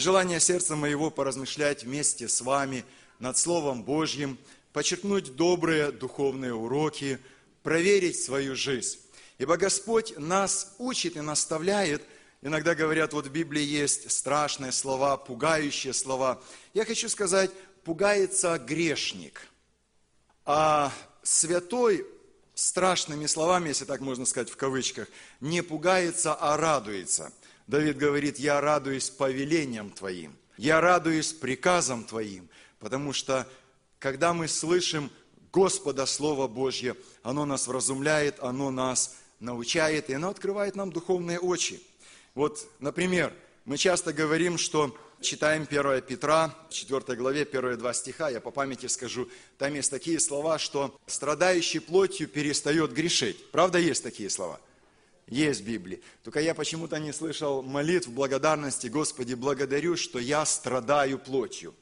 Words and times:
желание 0.00 0.40
сердца 0.40 0.76
моего 0.76 1.10
поразмышлять 1.10 1.84
вместе 1.84 2.28
с 2.28 2.40
вами 2.40 2.84
над 3.18 3.36
Словом 3.36 3.82
Божьим, 3.82 4.38
подчеркнуть 4.72 5.36
добрые 5.36 5.92
духовные 5.92 6.54
уроки, 6.54 7.18
проверить 7.62 8.20
свою 8.20 8.56
жизнь. 8.56 8.98
Ибо 9.38 9.56
Господь 9.56 10.14
нас 10.16 10.74
учит 10.78 11.16
и 11.16 11.20
наставляет. 11.20 12.02
Иногда 12.42 12.74
говорят, 12.74 13.12
вот 13.12 13.26
в 13.26 13.30
Библии 13.30 13.62
есть 13.62 14.10
страшные 14.10 14.72
слова, 14.72 15.16
пугающие 15.16 15.92
слова. 15.92 16.42
Я 16.74 16.84
хочу 16.84 17.08
сказать, 17.08 17.50
пугается 17.84 18.58
грешник. 18.58 19.42
А 20.44 20.92
святой 21.22 22.06
страшными 22.54 23.26
словами, 23.26 23.68
если 23.68 23.84
так 23.84 24.00
можно 24.00 24.26
сказать 24.26 24.50
в 24.50 24.56
кавычках, 24.56 25.08
не 25.40 25.62
пугается, 25.62 26.34
а 26.34 26.56
радуется. 26.56 27.32
Давид 27.70 27.98
говорит, 27.98 28.40
я 28.40 28.60
радуюсь 28.60 29.10
повелениям 29.10 29.90
Твоим, 29.90 30.36
я 30.56 30.80
радуюсь 30.80 31.32
приказам 31.32 32.02
Твоим, 32.02 32.48
потому 32.80 33.12
что 33.12 33.46
когда 34.00 34.34
мы 34.34 34.48
слышим 34.48 35.08
Господа 35.52 36.04
Слово 36.06 36.48
Божье, 36.48 36.96
оно 37.22 37.44
нас 37.44 37.68
вразумляет, 37.68 38.40
оно 38.40 38.72
нас 38.72 39.14
научает, 39.38 40.10
и 40.10 40.14
оно 40.14 40.30
открывает 40.30 40.74
нам 40.74 40.90
духовные 40.90 41.38
очи. 41.38 41.80
Вот, 42.34 42.66
например, 42.80 43.32
мы 43.64 43.78
часто 43.78 44.12
говорим, 44.12 44.58
что 44.58 44.92
читаем 45.20 45.62
1 45.62 46.02
Петра, 46.02 46.52
4 46.70 47.16
главе, 47.16 47.44
первые 47.44 47.76
два 47.76 47.92
стиха, 47.94 48.30
я 48.30 48.40
по 48.40 48.50
памяти 48.50 48.86
скажу, 48.86 49.28
там 49.58 49.74
есть 49.74 49.92
такие 49.92 50.18
слова, 50.18 50.58
что 50.58 50.98
страдающий 51.06 51.78
плотью 51.78 52.26
перестает 52.26 52.92
грешить. 52.92 53.48
Правда, 53.52 53.78
есть 53.78 54.02
такие 54.02 54.28
слова? 54.28 54.58
Есть 55.30 55.60
в 55.60 55.64
Библии. 55.64 56.02
Только 56.24 56.40
я 56.40 56.54
почему-то 56.54 56.98
не 56.98 57.12
слышал 57.12 57.62
молитв 57.62 58.08
благодарности, 58.08 58.88
Господи, 58.88 59.34
благодарю, 59.34 59.96
что 59.96 60.18
я 60.18 60.44
страдаю 60.44 61.18
плотью. 61.18 61.74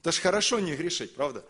Это 0.00 0.12
ж 0.12 0.18
хорошо 0.18 0.60
не 0.60 0.74
грешить, 0.74 1.14
правда? 1.14 1.44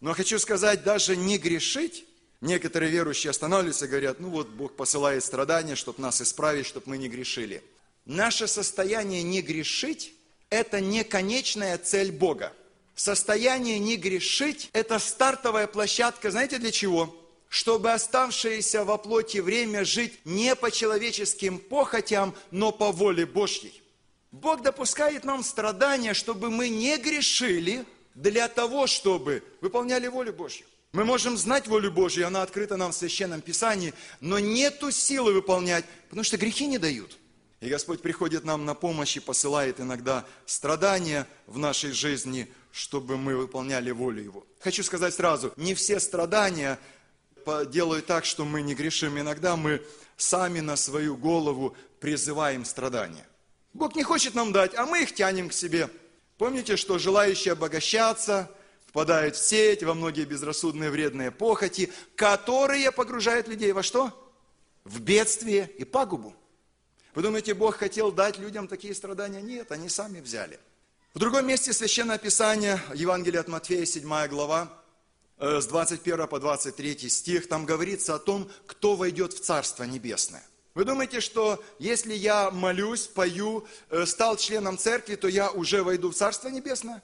Но 0.00 0.14
хочу 0.14 0.38
сказать, 0.38 0.84
даже 0.84 1.16
не 1.16 1.36
грешить, 1.36 2.06
некоторые 2.40 2.90
верующие 2.90 3.30
останавливаются 3.30 3.84
и 3.84 3.88
говорят, 3.88 4.20
ну 4.20 4.30
вот 4.30 4.48
Бог 4.48 4.76
посылает 4.76 5.24
страдания, 5.24 5.74
чтобы 5.74 6.00
нас 6.00 6.22
исправить, 6.22 6.66
чтобы 6.66 6.90
мы 6.90 6.98
не 6.98 7.08
грешили. 7.08 7.62
Наше 8.06 8.46
состояние 8.46 9.22
не 9.22 9.42
грешить 9.42 10.14
это 10.50 10.80
не 10.80 11.04
конечная 11.04 11.78
цель 11.78 12.12
Бога. 12.12 12.52
Состояние 12.94 13.78
не 13.78 13.96
грешить– 13.96 14.68
это 14.72 14.98
стартовая 14.98 15.66
площадка, 15.66 16.30
знаете 16.30 16.58
для 16.58 16.70
чего? 16.70 17.16
Чтобы 17.50 17.92
оставшееся 17.92 18.84
во 18.84 18.96
плоти 18.96 19.38
время 19.38 19.84
жить 19.84 20.18
не 20.24 20.56
по 20.56 20.70
человеческим 20.70 21.58
похотям, 21.58 22.34
но 22.50 22.72
по 22.72 22.92
воле 22.92 23.26
Божьей. 23.26 23.82
Бог 24.32 24.62
допускает 24.62 25.24
нам 25.24 25.42
страдания, 25.42 26.14
чтобы 26.14 26.48
мы 26.48 26.70
не 26.70 26.96
грешили, 26.96 27.84
для 28.14 28.48
того, 28.48 28.86
чтобы 28.86 29.42
выполняли 29.60 30.06
волю 30.08 30.32
Божью. 30.32 30.66
Мы 30.92 31.04
можем 31.04 31.36
знать 31.36 31.68
волю 31.68 31.92
Божью, 31.92 32.26
она 32.26 32.42
открыта 32.42 32.76
нам 32.76 32.92
в 32.92 32.96
Священном 32.96 33.40
Писании, 33.40 33.94
но 34.20 34.38
нету 34.38 34.90
силы 34.90 35.32
выполнять, 35.32 35.84
потому 36.08 36.24
что 36.24 36.36
грехи 36.36 36.66
не 36.66 36.78
дают. 36.78 37.16
И 37.60 37.68
Господь 37.68 38.00
приходит 38.00 38.44
нам 38.44 38.64
на 38.64 38.74
помощь 38.74 39.16
и 39.16 39.20
посылает 39.20 39.80
иногда 39.80 40.24
страдания 40.46 41.26
в 41.46 41.58
нашей 41.58 41.92
жизни, 41.92 42.48
чтобы 42.72 43.16
мы 43.16 43.36
выполняли 43.36 43.90
волю 43.90 44.22
Его. 44.22 44.46
Хочу 44.60 44.82
сказать 44.82 45.14
сразу, 45.14 45.52
не 45.56 45.74
все 45.74 46.00
страдания 46.00 46.78
делают 47.70 48.06
так, 48.06 48.24
что 48.24 48.44
мы 48.44 48.62
не 48.62 48.74
грешим. 48.74 49.18
Иногда 49.18 49.56
мы 49.56 49.82
сами 50.16 50.60
на 50.60 50.76
свою 50.76 51.16
голову 51.16 51.76
призываем 52.00 52.64
страдания. 52.64 53.26
Бог 53.72 53.94
не 53.94 54.02
хочет 54.02 54.34
нам 54.34 54.52
дать, 54.52 54.74
а 54.74 54.86
мы 54.86 55.02
их 55.02 55.14
тянем 55.14 55.48
к 55.48 55.52
себе. 55.52 55.88
Помните, 56.38 56.76
что 56.76 56.98
желающие 56.98 57.52
обогащаться 57.52 58.50
впадают 58.86 59.36
в 59.36 59.46
сеть, 59.46 59.84
во 59.84 59.94
многие 59.94 60.24
безрассудные 60.24 60.90
вредные 60.90 61.30
похоти, 61.30 61.92
которые 62.16 62.90
погружают 62.90 63.46
людей 63.46 63.72
во 63.72 63.82
что? 63.82 64.10
В 64.84 65.00
бедствие 65.00 65.70
и 65.78 65.84
пагубу. 65.84 66.34
Вы 67.14 67.22
думаете, 67.22 67.54
Бог 67.54 67.76
хотел 67.76 68.10
дать 68.10 68.38
людям 68.38 68.66
такие 68.66 68.94
страдания? 68.94 69.40
Нет, 69.40 69.70
они 69.70 69.88
сами 69.88 70.20
взяли. 70.20 70.58
В 71.12 71.18
другом 71.18 71.46
месте 71.46 71.72
Священное 71.72 72.18
Писание, 72.18 72.80
Евангелие 72.94 73.40
от 73.40 73.48
Матфея, 73.48 73.84
7 73.84 74.26
глава, 74.28 74.79
с 75.40 75.66
21 75.66 76.26
по 76.28 76.38
23 76.38 77.08
стих, 77.08 77.48
там 77.48 77.64
говорится 77.64 78.14
о 78.14 78.18
том, 78.18 78.50
кто 78.66 78.94
войдет 78.94 79.32
в 79.32 79.40
Царство 79.40 79.84
Небесное. 79.84 80.44
Вы 80.74 80.84
думаете, 80.84 81.20
что 81.20 81.62
если 81.78 82.14
я 82.14 82.50
молюсь, 82.50 83.06
пою, 83.06 83.66
э, 83.90 84.06
стал 84.06 84.36
членом 84.36 84.78
церкви, 84.78 85.16
то 85.16 85.26
я 85.26 85.50
уже 85.50 85.82
войду 85.82 86.10
в 86.10 86.14
Царство 86.14 86.48
Небесное? 86.48 87.02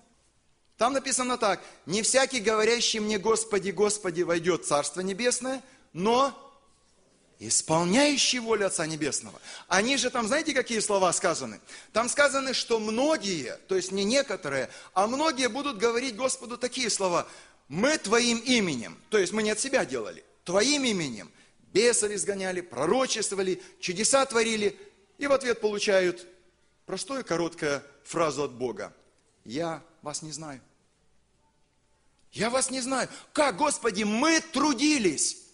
Там 0.76 0.92
написано 0.92 1.38
так, 1.38 1.62
не 1.86 2.02
всякий, 2.02 2.40
говорящий 2.40 3.00
мне, 3.00 3.18
Господи, 3.18 3.70
Господи, 3.70 4.22
войдет 4.22 4.64
в 4.64 4.68
Царство 4.68 5.00
Небесное, 5.00 5.62
но 5.92 6.32
исполняющий 7.38 8.38
волю 8.38 8.66
Отца 8.66 8.86
Небесного. 8.86 9.40
Они 9.68 9.96
же 9.96 10.10
там, 10.10 10.26
знаете, 10.26 10.54
какие 10.54 10.80
слова 10.80 11.12
сказаны? 11.12 11.60
Там 11.92 12.08
сказаны, 12.08 12.54
что 12.54 12.78
многие, 12.78 13.58
то 13.68 13.74
есть 13.74 13.90
не 13.90 14.04
некоторые, 14.04 14.70
а 14.94 15.06
многие 15.06 15.48
будут 15.48 15.78
говорить 15.78 16.14
Господу 16.16 16.56
такие 16.56 16.88
слова. 16.88 17.26
Мы 17.68 17.98
Твоим 17.98 18.38
именем, 18.38 19.00
то 19.10 19.18
есть 19.18 19.32
мы 19.32 19.42
не 19.42 19.50
от 19.50 19.58
себя 19.58 19.84
делали, 19.84 20.24
Твоим 20.44 20.84
именем 20.84 21.30
бесов 21.72 22.10
изгоняли, 22.10 22.60
пророчествовали, 22.60 23.62
чудеса 23.80 24.24
творили, 24.26 24.78
и 25.18 25.26
в 25.26 25.32
ответ 25.32 25.60
получают 25.60 26.26
простую 26.84 27.24
короткую 27.24 27.82
фразу 28.04 28.44
от 28.44 28.52
Бога. 28.52 28.94
Я 29.44 29.82
вас 30.02 30.22
не 30.22 30.32
знаю. 30.32 30.60
Я 32.32 32.50
вас 32.50 32.70
не 32.70 32.80
знаю. 32.80 33.08
Как, 33.32 33.56
Господи, 33.56 34.04
мы 34.04 34.40
трудились 34.40 35.46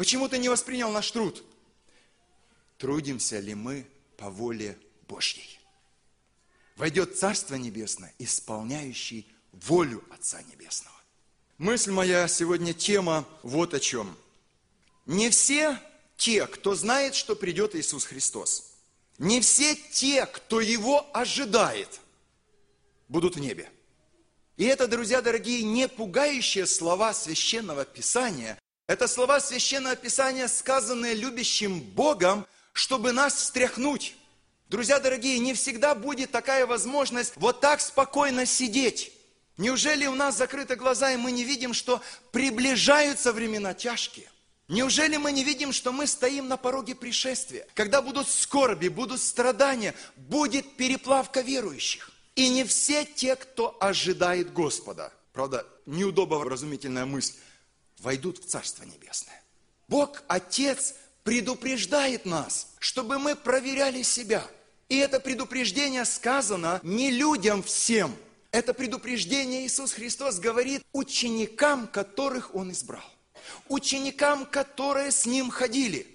Почему 0.00 0.30
ты 0.30 0.38
не 0.38 0.48
воспринял 0.48 0.90
наш 0.90 1.10
труд? 1.10 1.44
Трудимся 2.78 3.38
ли 3.38 3.54
мы 3.54 3.86
по 4.16 4.30
воле 4.30 4.78
Божьей? 5.06 5.60
Войдет 6.76 7.18
Царство 7.18 7.56
Небесное, 7.56 8.14
исполняющий 8.18 9.30
волю 9.52 10.02
Отца 10.10 10.40
Небесного. 10.40 10.96
Мысль 11.60 11.90
моя 11.90 12.26
сегодня 12.26 12.72
тема 12.72 13.26
вот 13.42 13.74
о 13.74 13.80
чем. 13.80 14.16
Не 15.04 15.28
все 15.28 15.78
те, 16.16 16.46
кто 16.46 16.74
знает, 16.74 17.14
что 17.14 17.36
придет 17.36 17.74
Иисус 17.74 18.06
Христос, 18.06 18.72
не 19.18 19.42
все 19.42 19.74
те, 19.74 20.24
кто 20.24 20.62
Его 20.62 21.06
ожидает, 21.12 22.00
будут 23.08 23.36
в 23.36 23.40
небе. 23.40 23.68
И 24.56 24.64
это, 24.64 24.88
друзья 24.88 25.20
дорогие, 25.20 25.62
не 25.62 25.86
пугающие 25.86 26.66
слова 26.66 27.12
Священного 27.12 27.84
Писания, 27.84 28.58
это 28.86 29.06
слова 29.06 29.38
Священного 29.38 29.96
Писания, 29.96 30.48
сказанные 30.48 31.12
любящим 31.12 31.80
Богом, 31.80 32.46
чтобы 32.72 33.12
нас 33.12 33.34
встряхнуть. 33.34 34.16
Друзья 34.70 34.98
дорогие, 34.98 35.38
не 35.38 35.52
всегда 35.52 35.94
будет 35.94 36.30
такая 36.30 36.66
возможность 36.66 37.34
вот 37.36 37.60
так 37.60 37.82
спокойно 37.82 38.46
сидеть. 38.46 39.12
Неужели 39.60 40.06
у 40.06 40.14
нас 40.14 40.38
закрыты 40.38 40.74
глаза, 40.74 41.12
и 41.12 41.18
мы 41.18 41.32
не 41.32 41.44
видим, 41.44 41.74
что 41.74 42.00
приближаются 42.32 43.30
времена 43.30 43.74
тяжкие? 43.74 44.30
Неужели 44.68 45.18
мы 45.18 45.32
не 45.32 45.44
видим, 45.44 45.74
что 45.74 45.92
мы 45.92 46.06
стоим 46.06 46.48
на 46.48 46.56
пороге 46.56 46.94
пришествия? 46.94 47.66
Когда 47.74 48.00
будут 48.00 48.26
скорби, 48.26 48.88
будут 48.88 49.20
страдания, 49.20 49.94
будет 50.16 50.76
переплавка 50.76 51.42
верующих. 51.42 52.10
И 52.36 52.48
не 52.48 52.64
все 52.64 53.04
те, 53.04 53.36
кто 53.36 53.76
ожидает 53.80 54.50
Господа. 54.54 55.12
Правда, 55.34 55.66
неудобно 55.84 56.42
разумительная 56.42 57.04
мысль 57.04 57.34
войдут 57.98 58.38
в 58.38 58.48
Царство 58.48 58.84
Небесное. 58.84 59.42
Бог, 59.88 60.22
Отец, 60.26 60.94
предупреждает 61.22 62.24
нас, 62.24 62.68
чтобы 62.78 63.18
мы 63.18 63.36
проверяли 63.36 64.00
себя. 64.04 64.42
И 64.88 64.96
это 64.96 65.20
предупреждение 65.20 66.06
сказано 66.06 66.80
не 66.82 67.10
людям 67.10 67.62
всем. 67.62 68.16
Это 68.52 68.74
предупреждение 68.74 69.66
Иисус 69.66 69.92
Христос 69.92 70.40
говорит 70.40 70.82
ученикам, 70.92 71.86
которых 71.86 72.54
Он 72.54 72.72
избрал. 72.72 73.04
Ученикам, 73.68 74.44
которые 74.44 75.12
с 75.12 75.24
Ним 75.24 75.50
ходили. 75.50 76.06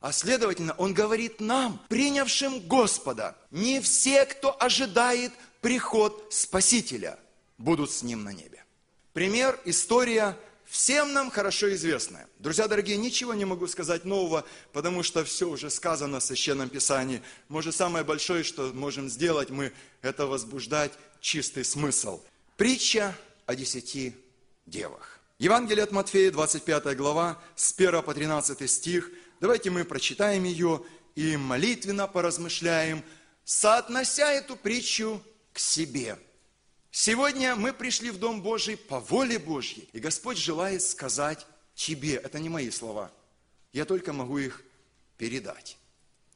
А 0.00 0.12
следовательно, 0.12 0.74
Он 0.78 0.92
говорит 0.94 1.40
нам, 1.40 1.80
принявшим 1.88 2.60
Господа, 2.60 3.36
не 3.50 3.80
все, 3.80 4.26
кто 4.26 4.56
ожидает 4.62 5.32
приход 5.60 6.28
Спасителя, 6.30 7.18
будут 7.58 7.90
с 7.90 8.02
Ним 8.02 8.24
на 8.24 8.32
небе. 8.32 8.64
Пример, 9.12 9.58
история 9.64 10.36
всем 10.66 11.12
нам 11.12 11.30
хорошо 11.30 11.72
известное. 11.74 12.28
Друзья 12.38 12.68
дорогие, 12.68 12.96
ничего 12.96 13.34
не 13.34 13.44
могу 13.44 13.66
сказать 13.66 14.04
нового, 14.04 14.44
потому 14.72 15.02
что 15.02 15.24
все 15.24 15.48
уже 15.48 15.68
сказано 15.68 16.20
в 16.20 16.24
Священном 16.24 16.68
Писании. 16.68 17.22
Может, 17.48 17.74
самое 17.74 18.04
большое, 18.04 18.44
что 18.44 18.70
можем 18.72 19.08
сделать, 19.08 19.50
мы 19.50 19.72
это 20.00 20.26
возбуждать 20.26 20.92
чистый 21.20 21.64
смысл. 21.64 22.22
Притча 22.56 23.16
о 23.46 23.54
десяти 23.54 24.14
девах. 24.66 25.20
Евангелие 25.38 25.84
от 25.84 25.92
Матфея, 25.92 26.30
25 26.30 26.96
глава, 26.96 27.40
с 27.56 27.72
1 27.76 28.02
по 28.02 28.12
13 28.12 28.70
стих. 28.70 29.10
Давайте 29.40 29.70
мы 29.70 29.84
прочитаем 29.84 30.44
ее 30.44 30.84
и 31.14 31.36
молитвенно 31.36 32.06
поразмышляем, 32.06 33.02
соотнося 33.44 34.30
эту 34.30 34.56
притчу 34.56 35.22
к 35.52 35.58
себе. 35.58 36.18
Сегодня 36.90 37.56
мы 37.56 37.72
пришли 37.72 38.10
в 38.10 38.18
Дом 38.18 38.42
Божий 38.42 38.76
по 38.76 39.00
воле 39.00 39.38
Божьей, 39.38 39.88
и 39.92 40.00
Господь 40.00 40.36
желает 40.36 40.82
сказать 40.82 41.46
тебе, 41.74 42.16
это 42.16 42.38
не 42.38 42.48
мои 42.48 42.70
слова, 42.70 43.10
я 43.72 43.84
только 43.84 44.12
могу 44.12 44.38
их 44.38 44.62
передать. 45.16 45.78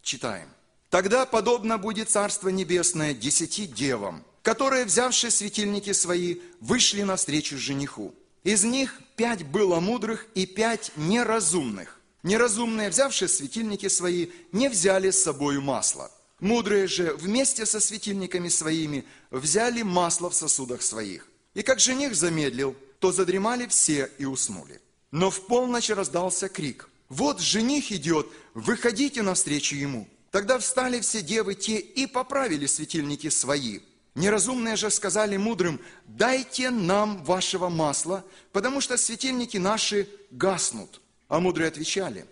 Читаем. 0.02 0.48
Тогда 0.90 1.26
подобно 1.26 1.76
будет 1.76 2.08
Царство 2.08 2.50
Небесное 2.50 3.14
десяти 3.14 3.66
девам, 3.66 4.25
которые, 4.44 4.85
взявшие 4.85 5.31
светильники 5.31 5.93
свои, 5.93 6.37
вышли 6.61 7.02
навстречу 7.02 7.56
жениху. 7.56 8.14
Из 8.44 8.62
них 8.62 9.00
пять 9.17 9.43
было 9.43 9.81
мудрых 9.81 10.26
и 10.35 10.44
пять 10.44 10.93
неразумных. 10.96 11.99
Неразумные, 12.23 12.91
взявшие 12.91 13.29
светильники 13.29 13.88
свои, 13.88 14.29
не 14.52 14.69
взяли 14.69 15.11
с 15.11 15.23
собой 15.23 15.61
масло. 15.61 16.11
Мудрые 16.41 16.87
же 16.88 17.14
вместе 17.14 17.64
со 17.64 17.81
светильниками 17.81 18.50
своими 18.50 19.06
взяли 19.31 19.81
масло 19.81 20.29
в 20.29 20.35
сосудах 20.35 20.82
своих. 20.82 21.26
И 21.55 21.62
как 21.62 21.81
жених 21.81 22.14
замедлил, 22.14 22.76
то 22.99 23.12
задремали 23.12 23.67
все 23.67 24.11
и 24.19 24.26
уснули. 24.26 24.79
Но 25.11 25.31
в 25.31 25.46
полночь 25.46 25.88
раздался 25.88 26.50
крик. 26.50 26.91
«Вот 27.08 27.41
жених 27.41 27.93
идет, 27.93 28.26
выходите 28.52 29.23
навстречу 29.23 29.75
ему!» 29.75 30.06
Тогда 30.31 30.58
встали 30.58 31.00
все 31.00 31.23
девы 31.23 31.55
те 31.55 31.79
и 31.79 32.06
поправили 32.06 32.67
светильники 32.67 33.31
свои. 33.31 33.81
Неразумные 34.14 34.76
же 34.76 34.90
сказали 34.90 35.37
мудрым, 35.37 35.81
дайте 36.06 36.70
нам 36.70 37.25
вашего 37.25 37.69
масла, 37.69 38.25
потому 38.52 38.81
что 38.81 38.96
светильники 38.96 39.56
наши 39.56 40.08
гаснут. 40.31 41.00
А 41.28 41.40
мудрые 41.40 41.69
отвечали, 41.69 42.26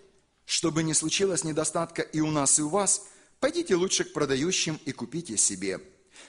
чтобы 0.45 0.83
не 0.83 0.93
случилось 0.93 1.43
недостатка 1.43 2.01
и 2.01 2.21
у 2.21 2.31
нас, 2.31 2.57
и 2.57 2.61
у 2.61 2.69
вас, 2.69 3.07
пойдите 3.41 3.75
лучше 3.75 4.05
к 4.05 4.13
продающим 4.13 4.79
и 4.85 4.93
купите 4.93 5.35
себе. 5.35 5.81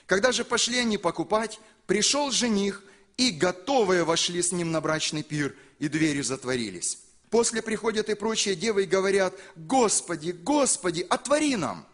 Когда 0.05 0.33
же 0.33 0.43
пошли 0.43 0.79
они 0.79 0.97
покупать, 0.97 1.59
пришел 1.87 2.31
жених, 2.31 2.83
и 3.15 3.31
готовые 3.31 4.03
вошли 4.03 4.41
с 4.41 4.51
ним 4.51 4.71
на 4.73 4.81
брачный 4.81 5.23
пир, 5.23 5.55
и 5.79 5.87
двери 5.87 6.21
затворились. 6.21 6.99
После 7.29 7.61
приходят 7.61 8.09
и 8.09 8.15
прочие 8.15 8.55
девы 8.55 8.83
и 8.83 8.87
говорят, 8.87 9.33
Господи, 9.55 10.31
Господи, 10.31 11.05
отвори 11.09 11.55
нам. 11.55 11.85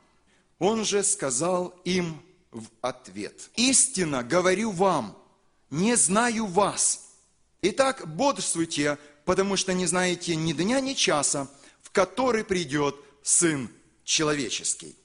Он 0.58 0.84
же 0.84 1.04
сказал 1.04 1.80
им 1.84 2.22
в 2.52 2.68
ответ, 2.82 3.50
истинно 3.56 4.24
говорю 4.24 4.72
вам, 4.72 5.18
не 5.70 5.96
знаю 5.96 6.46
вас. 6.46 7.10
Итак, 7.62 8.08
бодрствуйте, 8.08 8.98
потому 9.26 9.56
что 9.56 9.74
не 9.74 9.86
знаете 9.86 10.36
ни 10.36 10.54
дня, 10.54 10.80
ни 10.82 10.94
часа, 10.94 11.48
в 11.82 11.92
который 11.92 12.44
придет 12.44 12.96
Сын 13.24 13.70
Человеческий. 14.04 14.96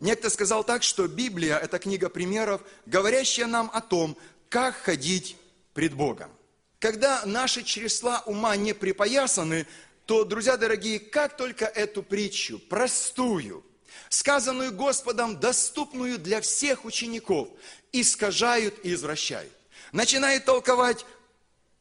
Некто 0.00 0.30
сказал 0.30 0.62
так, 0.62 0.82
что 0.82 1.08
Библия– 1.08 1.58
это 1.58 1.78
книга 1.78 2.08
примеров, 2.08 2.60
говорящая 2.86 3.46
нам 3.46 3.70
о 3.72 3.80
том, 3.80 4.16
как 4.48 4.76
ходить 4.76 5.36
пред 5.74 5.94
Богом. 5.94 6.30
Когда 6.78 7.24
наши 7.26 7.64
чресла 7.64 8.22
ума 8.26 8.54
не 8.56 8.72
припоясаны, 8.74 9.66
то, 10.06 10.24
друзья 10.24 10.56
дорогие, 10.56 11.00
как 11.00 11.36
только 11.36 11.64
эту 11.64 12.02
притчу, 12.02 12.58
простую, 12.60 13.64
сказанную 14.08 14.72
Господом, 14.72 15.38
доступную 15.38 16.18
для 16.18 16.40
всех 16.40 16.84
учеников, 16.84 17.48
искажают 17.92 18.74
и 18.84 18.94
извращают. 18.94 19.52
Начинают 19.92 20.44
толковать, 20.44 21.04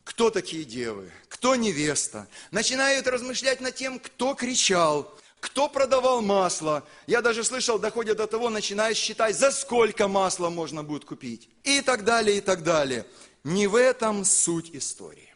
кто 0.03 0.29
такие 0.29 0.63
девы, 0.63 1.11
кто 1.27 1.55
невеста. 1.55 2.27
Начинают 2.51 3.07
размышлять 3.07 3.59
над 3.59 3.75
тем, 3.75 3.99
кто 3.99 4.35
кричал, 4.35 5.13
кто 5.39 5.67
продавал 5.67 6.21
масло. 6.21 6.87
Я 7.07 7.21
даже 7.21 7.43
слышал, 7.43 7.77
доходит 7.77 8.17
до 8.17 8.27
того, 8.27 8.49
начинают 8.49 8.97
считать, 8.97 9.37
за 9.37 9.51
сколько 9.51 10.07
масла 10.07 10.49
можно 10.49 10.83
будет 10.83 11.05
купить. 11.05 11.49
И 11.63 11.81
так 11.81 12.03
далее, 12.05 12.37
и 12.37 12.41
так 12.41 12.63
далее. 12.63 13.05
Не 13.43 13.67
в 13.67 13.75
этом 13.75 14.23
суть 14.23 14.73
истории. 14.73 15.33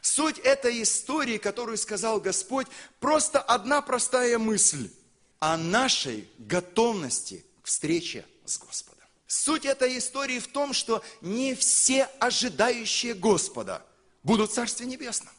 Суть 0.00 0.38
этой 0.38 0.82
истории, 0.82 1.38
которую 1.38 1.76
сказал 1.76 2.20
Господь, 2.20 2.66
просто 3.00 3.40
одна 3.40 3.82
простая 3.82 4.38
мысль 4.38 4.90
о 5.38 5.56
нашей 5.56 6.28
готовности 6.38 7.44
к 7.62 7.66
встрече 7.66 8.24
с 8.44 8.58
Господом. 8.58 9.06
Суть 9.26 9.64
этой 9.64 9.98
истории 9.98 10.38
в 10.38 10.48
том, 10.48 10.72
что 10.72 11.02
не 11.20 11.54
все 11.54 12.04
ожидающие 12.18 13.14
Господа 13.14 13.84
будут 14.22 14.50
в 14.50 14.54
Царстве 14.54 14.86
Небесном. 14.86 15.34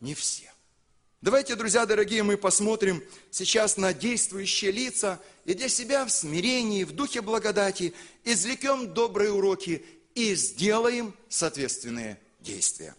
Не 0.00 0.14
все. 0.14 0.52
Давайте, 1.20 1.54
друзья 1.54 1.86
дорогие, 1.86 2.22
мы 2.22 2.36
посмотрим 2.36 3.02
сейчас 3.30 3.78
на 3.78 3.94
действующие 3.94 4.72
лица 4.72 5.18
и 5.46 5.54
для 5.54 5.70
себя 5.70 6.04
в 6.04 6.10
смирении, 6.10 6.84
в 6.84 6.92
духе 6.92 7.22
благодати 7.22 7.94
извлекем 8.24 8.92
добрые 8.92 9.32
уроки 9.32 9.86
и 10.14 10.34
сделаем 10.34 11.14
соответственные 11.30 12.20
действия. 12.40 12.94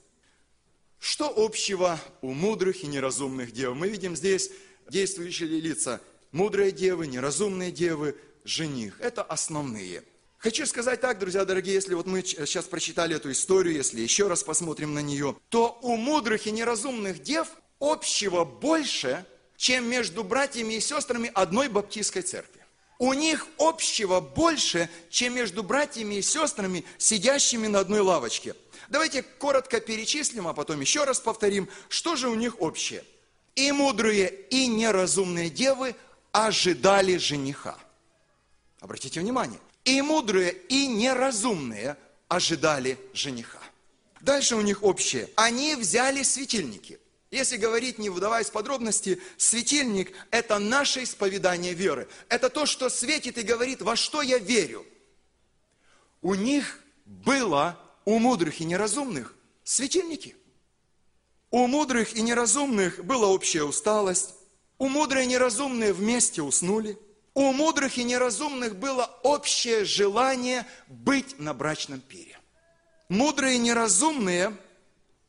Что 0.98 1.32
общего 1.36 2.00
у 2.24 2.34
мудрых 2.34 2.84
и 2.84 2.88
неразумных 2.88 3.52
дев? 3.52 3.76
Мы 3.76 3.90
видим 3.90 4.16
здесь 4.16 4.50
действующие 4.90 5.48
лица. 5.48 6.02
Мудрые 6.36 6.74
девы, 6.74 7.08
неразумные 7.08 7.72
девы, 7.72 8.18
жених. 8.44 9.00
Это 9.00 9.24
основные. 9.24 10.04
Хочу 10.38 10.66
сказать 10.66 11.00
так, 11.00 11.18
друзья 11.18 11.46
дорогие, 11.46 11.76
если 11.76 11.94
вот 11.94 12.08
мы 12.08 12.24
сейчас 12.24 12.66
прочитали 12.66 13.16
эту 13.16 13.32
историю, 13.32 13.74
если 13.74 14.02
еще 14.02 14.28
раз 14.28 14.44
посмотрим 14.44 14.94
на 14.94 15.00
нее, 15.00 15.38
то 15.48 15.80
у 15.82 15.96
мудрых 15.96 16.46
и 16.46 16.52
неразумных 16.52 17.24
дев 17.24 17.48
общего 17.80 18.44
больше, 18.44 19.26
чем 19.56 19.90
между 19.90 20.26
братьями 20.26 20.74
и 20.74 20.82
сестрами 20.82 21.32
одной 21.34 21.70
баптистской 21.70 22.22
церкви 22.22 22.64
у 23.00 23.14
них 23.14 23.48
общего 23.58 24.20
больше, 24.20 24.90
чем 25.10 25.36
между 25.36 25.64
братьями 25.64 26.16
и 26.16 26.22
сестрами, 26.22 26.84
сидящими 26.98 27.68
на 27.68 27.80
одной 27.80 28.02
лавочке. 28.02 28.56
Давайте 28.90 29.22
коротко 29.22 29.80
перечислим, 29.80 30.50
а 30.50 30.54
потом 30.54 30.82
еще 30.82 31.06
раз 31.06 31.20
повторим, 31.22 31.70
что 31.88 32.18
же 32.18 32.28
у 32.28 32.36
них 32.36 32.62
общее. 32.62 33.06
И 33.56 33.72
мудрые, 33.72 34.30
и 34.50 34.68
неразумные 34.68 35.50
девы 35.50 35.96
ожидали 36.36 37.16
жениха. 37.16 37.78
Обратите 38.82 39.22
внимание. 39.22 39.60
И 39.86 40.02
мудрые, 40.02 40.52
и 40.52 40.88
неразумные 40.88 41.96
ожидали 42.28 43.00
жениха. 43.14 43.60
Дальше 44.20 44.58
у 44.58 44.62
них 44.62 44.84
общее. 44.84 45.30
Они 45.36 45.76
взяли 45.76 46.24
светильники. 46.24 47.00
Если 47.32 47.56
говорить, 47.56 48.00
не 48.00 48.10
вдаваясь 48.10 48.48
в 48.48 48.52
подробности, 48.52 49.22
светильник– 49.38 50.12
это 50.32 50.60
наше 50.60 51.04
исповедание 51.04 51.74
веры. 51.74 52.08
Это 52.28 52.50
то, 52.50 52.66
что 52.66 52.90
светит 52.90 53.38
и 53.38 53.44
говорит, 53.44 53.82
во 53.82 53.96
что 53.96 54.22
я 54.22 54.38
верю. 54.38 54.86
У 56.22 56.36
них 56.36 56.80
было, 57.06 57.80
у 58.04 58.20
мудрых 58.20 58.60
и 58.60 58.66
неразумных, 58.66 59.34
светильники. 59.64 60.36
У 61.50 61.66
мудрых 61.68 62.14
и 62.16 62.22
неразумных 62.22 63.06
была 63.06 63.28
общая 63.28 63.64
усталость. 63.64 64.35
У 64.78 64.88
мудрых 64.90 65.24
и 65.24 65.28
неразумные 65.28 65.94
вместе 65.94 66.42
уснули. 66.42 66.98
У 67.34 67.52
мудрых 67.52 67.98
и 67.98 68.04
неразумных 68.04 68.76
было 68.76 69.06
общее 69.24 69.86
желание 69.86 70.66
быть 70.88 71.40
на 71.40 71.54
брачном 71.54 72.02
пире. 72.02 72.40
Мудрые 73.10 73.56
и 73.56 73.60
неразумные– 73.60 74.56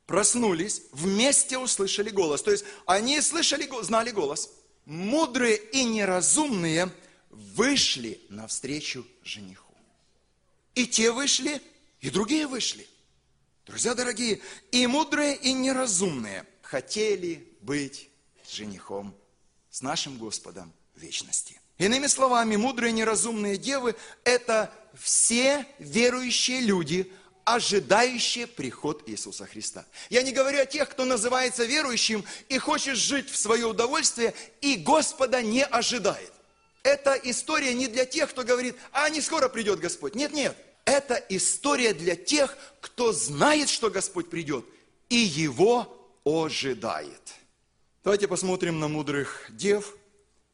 проснулись, 0.06 0.82
вместе 0.92 1.58
услышали 1.58 2.10
голос. 2.10 2.42
То 2.42 2.52
есть 2.52 2.64
они 2.86 3.20
слышали, 3.20 3.68
знали 3.82 4.10
голос. 4.10 4.50
Мудрые 4.84 5.56
и 5.56 5.84
неразумные 5.84 6.90
вышли 7.30 8.20
навстречу 8.28 9.06
жениху. 9.24 9.74
И 10.74 10.86
те 10.86 11.10
вышли, 11.10 11.60
и 12.00 12.10
другие 12.10 12.46
вышли. 12.46 12.86
Друзья 13.66 13.94
дорогие, 13.94 14.40
и 14.70 14.86
мудрые, 14.86 15.34
и 15.34 15.52
неразумные 15.52 16.46
хотели 16.62 17.52
быть 17.62 18.08
женихом 18.48 19.14
с 19.76 19.82
нашим 19.82 20.16
Господом 20.16 20.72
вечности. 20.94 21.60
Иными 21.76 22.06
словами, 22.06 22.56
мудрые 22.56 22.92
неразумные 22.92 23.58
девы– 23.58 23.94
это 24.24 24.72
все 24.94 25.66
верующие 25.78 26.60
люди– 26.60 27.12
ожидающие 27.44 28.46
приход 28.46 29.02
Иисуса 29.06 29.44
Христа. 29.44 29.84
Я 30.08 30.22
не 30.22 30.32
говорю 30.32 30.62
о 30.62 30.66
тех, 30.66 30.88
кто 30.88 31.04
называется 31.04 31.66
верующим 31.66 32.24
и 32.48 32.56
хочет 32.56 32.96
жить 32.96 33.28
в 33.30 33.36
свое 33.36 33.66
удовольствие 33.66 34.32
и 34.62 34.76
Господа 34.76 35.42
не 35.42 35.62
ожидает. 35.62 36.32
Это 36.82 37.12
история 37.12 37.74
не 37.74 37.86
для 37.86 38.06
тех, 38.06 38.30
кто 38.30 38.44
говорит, 38.44 38.76
а 38.92 39.10
не 39.10 39.20
скоро 39.20 39.50
придет 39.50 39.78
Господь. 39.78 40.14
Нет, 40.14 40.32
нет. 40.32 40.56
Это 40.86 41.22
история 41.28 41.92
для 41.92 42.16
тех, 42.16 42.56
кто 42.80 43.12
знает, 43.12 43.68
что 43.68 43.90
Господь 43.90 44.30
придет 44.30 44.64
и 45.10 45.16
его 45.16 46.18
ожидает. 46.24 47.36
Давайте 48.06 48.28
посмотрим 48.28 48.78
на 48.78 48.86
мудрых 48.86 49.46
дев 49.48 49.96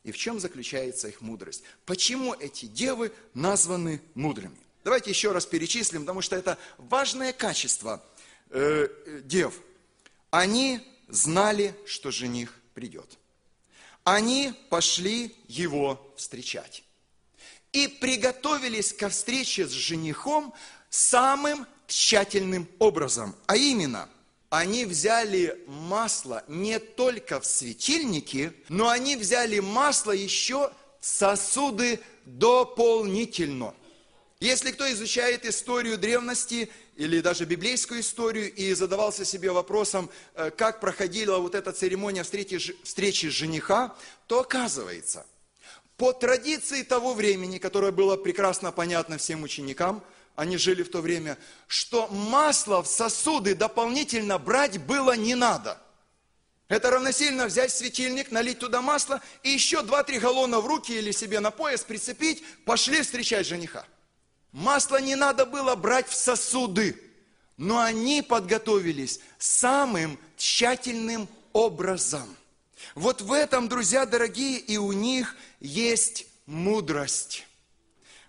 и 0.05 0.11
в 0.11 0.17
чем 0.17 0.41
заключается 0.41 1.09
их 1.09 1.21
мудрость. 1.21 1.63
Почему 1.85 2.33
эти 2.33 2.65
девы 2.65 3.13
названы 3.35 4.01
мудрыми? 4.15 4.57
Давайте 4.85 5.11
еще 5.11 5.33
раз 5.33 5.45
перечислим, 5.45 6.01
потому 6.01 6.23
что 6.23 6.35
это 6.35 6.57
важное 6.79 7.35
качество 7.35 8.03
э, 8.49 8.89
дев. 9.25 9.61
Они 10.31 10.81
знали, 11.09 11.75
что 11.85 12.11
жених 12.11 12.59
придет. 12.73 13.19
Они 14.03 14.55
пошли 14.71 15.37
его 15.47 16.11
встречать. 16.17 16.83
и 17.75 17.87
приготовились 17.87 18.95
ко 18.95 19.11
встрече 19.11 19.67
с 19.67 19.73
женихом 19.73 20.55
самым 20.89 21.67
тщательным 21.87 22.67
образом. 22.79 23.37
А 23.47 23.57
именно, 23.57 24.09
они 24.53 24.85
взяли 24.85 25.59
масло 25.67 26.45
не 26.47 26.79
только 26.79 27.41
в 27.41 27.47
светильнике, 27.47 28.53
но 28.69 28.91
они 28.91 29.17
взяли 29.17 29.61
масло 29.61 30.13
еще 30.13 30.71
в 31.01 31.07
сосуды 31.07 32.01
дополнительно. 32.27 33.73
Если 34.41 34.73
кто 34.73 34.93
изучает 34.93 35.47
историю 35.47 35.97
древности 35.97 36.71
или 36.97 37.23
даже 37.23 37.47
библейскую 37.47 38.03
историю 38.03 38.53
и 38.53 38.75
задавался 38.75 39.25
себе 39.25 39.53
вопросом, 39.53 40.11
э, 40.35 40.51
как 40.51 40.81
проходила 40.81 41.39
вот 41.39 41.55
эта 41.55 41.73
церемония 41.73 42.23
встречи, 42.23 42.77
встречи 42.85 43.31
жениха, 43.31 43.97
то 44.27 44.41
оказывается, 44.41 45.25
по 45.97 46.13
традиции 46.13 46.83
того 46.83 47.15
времени, 47.15 47.57
которое 47.57 47.91
было 47.91 48.19
прекрасно 48.19 48.71
понятно 48.71 49.17
всем 49.17 49.45
ученикам, 49.45 50.05
они 50.35 50.57
жили 50.57 50.83
в 50.83 50.91
то 50.91 51.01
время, 51.01 51.39
что 51.67 52.09
масло 52.09 52.83
в 52.83 52.87
сосуды 52.87 53.55
дополнительно 53.55 54.39
брать 54.39 54.79
было 54.79 55.17
не 55.17 55.35
надо. 55.35 55.79
Это 56.69 56.91
равносильно 56.91 57.47
взять 57.47 57.71
светильник, 57.71 58.31
налить 58.31 58.59
туда 58.59 58.81
масло 58.81 59.21
и 59.43 59.51
еще 59.51 59.81
2-3 59.81 60.21
галлона 60.21 60.61
в 60.61 60.67
руки 60.67 60.93
или 60.93 61.11
себе 61.11 61.41
на 61.41 61.51
пояс 61.51 61.83
прицепить, 61.83 62.43
пошли 62.65 63.03
встречать 63.03 63.47
жениха. 63.47 63.85
Масло 64.53 65.01
не 65.01 65.15
надо 65.15 65.45
было 65.45 65.75
брать 65.75 66.09
в 66.09 66.15
сосуды, 66.15 66.99
но 67.59 67.81
они 67.81 68.23
подготовились 68.23 69.21
самым 69.39 70.19
тщательным 70.37 71.29
образом. 71.53 72.37
Вот 72.95 73.21
в 73.21 73.33
этом, 73.33 73.69
друзья 73.69 74.07
дорогие, 74.07 74.59
и 74.59 74.79
у 74.79 74.93
них 74.93 75.37
есть 75.61 76.27
мудрость. 76.47 77.47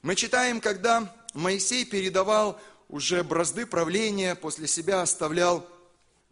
Мы 0.02 0.16
читаем, 0.16 0.60
когда 0.60 1.14
Моисей 1.34 1.86
передавал 1.86 2.60
уже 2.90 3.24
бразды 3.24 3.66
правления, 3.66 4.36
после 4.36 4.68
себя 4.68 5.02
оставлял 5.02 5.68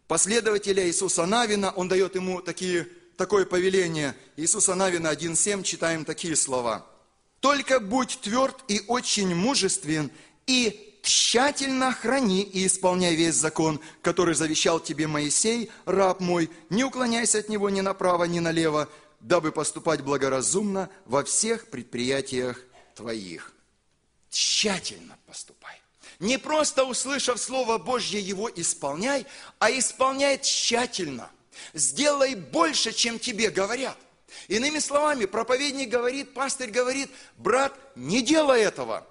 последователя 0.06 0.86
Иисуса 0.86 1.26
Навина, 1.26 1.72
он 1.72 1.88
дает 1.88 2.14
ему 2.14 2.40
такие, 2.40 2.86
такое 3.16 3.44
повеление. 3.44 4.14
Иисуса 4.36 4.74
Навина 4.74 5.08
1.7, 5.08 5.62
читаем 5.64 6.04
такие 6.04 6.36
слова. 6.36 6.86
«Только 7.40 7.80
будь 7.80 8.20
тверд 8.20 8.56
и 8.68 8.82
очень 8.86 9.34
мужествен, 9.34 10.12
и 10.46 11.00
тщательно 11.02 11.92
храни 11.92 12.42
и 12.42 12.66
исполняй 12.66 13.16
весь 13.16 13.34
закон, 13.34 13.80
который 14.02 14.36
завещал 14.36 14.78
тебе 14.78 15.08
Моисей, 15.08 15.68
раб 15.84 16.20
мой, 16.20 16.48
не 16.70 16.84
уклоняйся 16.84 17.38
от 17.38 17.48
него 17.48 17.68
ни 17.70 17.80
направо, 17.80 18.24
ни 18.24 18.38
налево, 18.38 18.88
дабы 19.18 19.50
поступать 19.50 20.02
благоразумно 20.02 20.88
во 21.06 21.24
всех 21.24 21.66
предприятиях 21.66 22.60
твоих» 22.94 23.51
тщательно 24.32 25.16
поступай. 25.26 25.80
Не 26.18 26.38
просто 26.38 26.84
услышав 26.84 27.40
Слово 27.40 27.78
Божье, 27.78 28.20
его 28.20 28.50
исполняй, 28.50 29.26
а 29.58 29.70
исполняй 29.70 30.38
тщательно. 30.38 31.30
Сделай 31.74 32.34
больше, 32.34 32.92
чем 32.92 33.18
тебе 33.18 33.50
говорят. 33.50 33.96
Иными 34.48 34.78
словами, 34.78 35.26
проповедник 35.26 35.90
говорит, 35.90 36.32
пастырь 36.32 36.70
говорит, 36.70 37.10
брат, 37.36 37.72
не 37.94 38.22
делай 38.22 38.62
этого. 38.62 39.06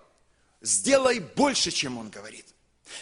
Сделай 0.62 1.20
больше, 1.20 1.72
чем 1.72 1.98
он 1.98 2.10
говорит. 2.10 2.48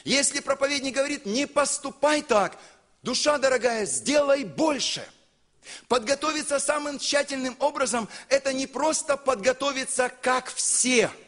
Если 0.03 0.39
проповедник 0.39 0.95
говорит, 0.95 1.25
не 1.25 1.47
поступай 1.47 2.21
так, 2.21 2.57
душа 3.01 3.37
дорогая, 3.37 3.85
сделай 3.85 4.43
больше. 4.43 5.07
Подготовиться 5.87 6.59
самым 6.59 6.99
тщательным 6.99 7.55
образом, 7.59 8.09
это 8.27 8.53
не 8.53 8.67
просто 8.67 9.17
подготовиться 9.17 10.09
как 10.21 10.51
все– 10.51 11.09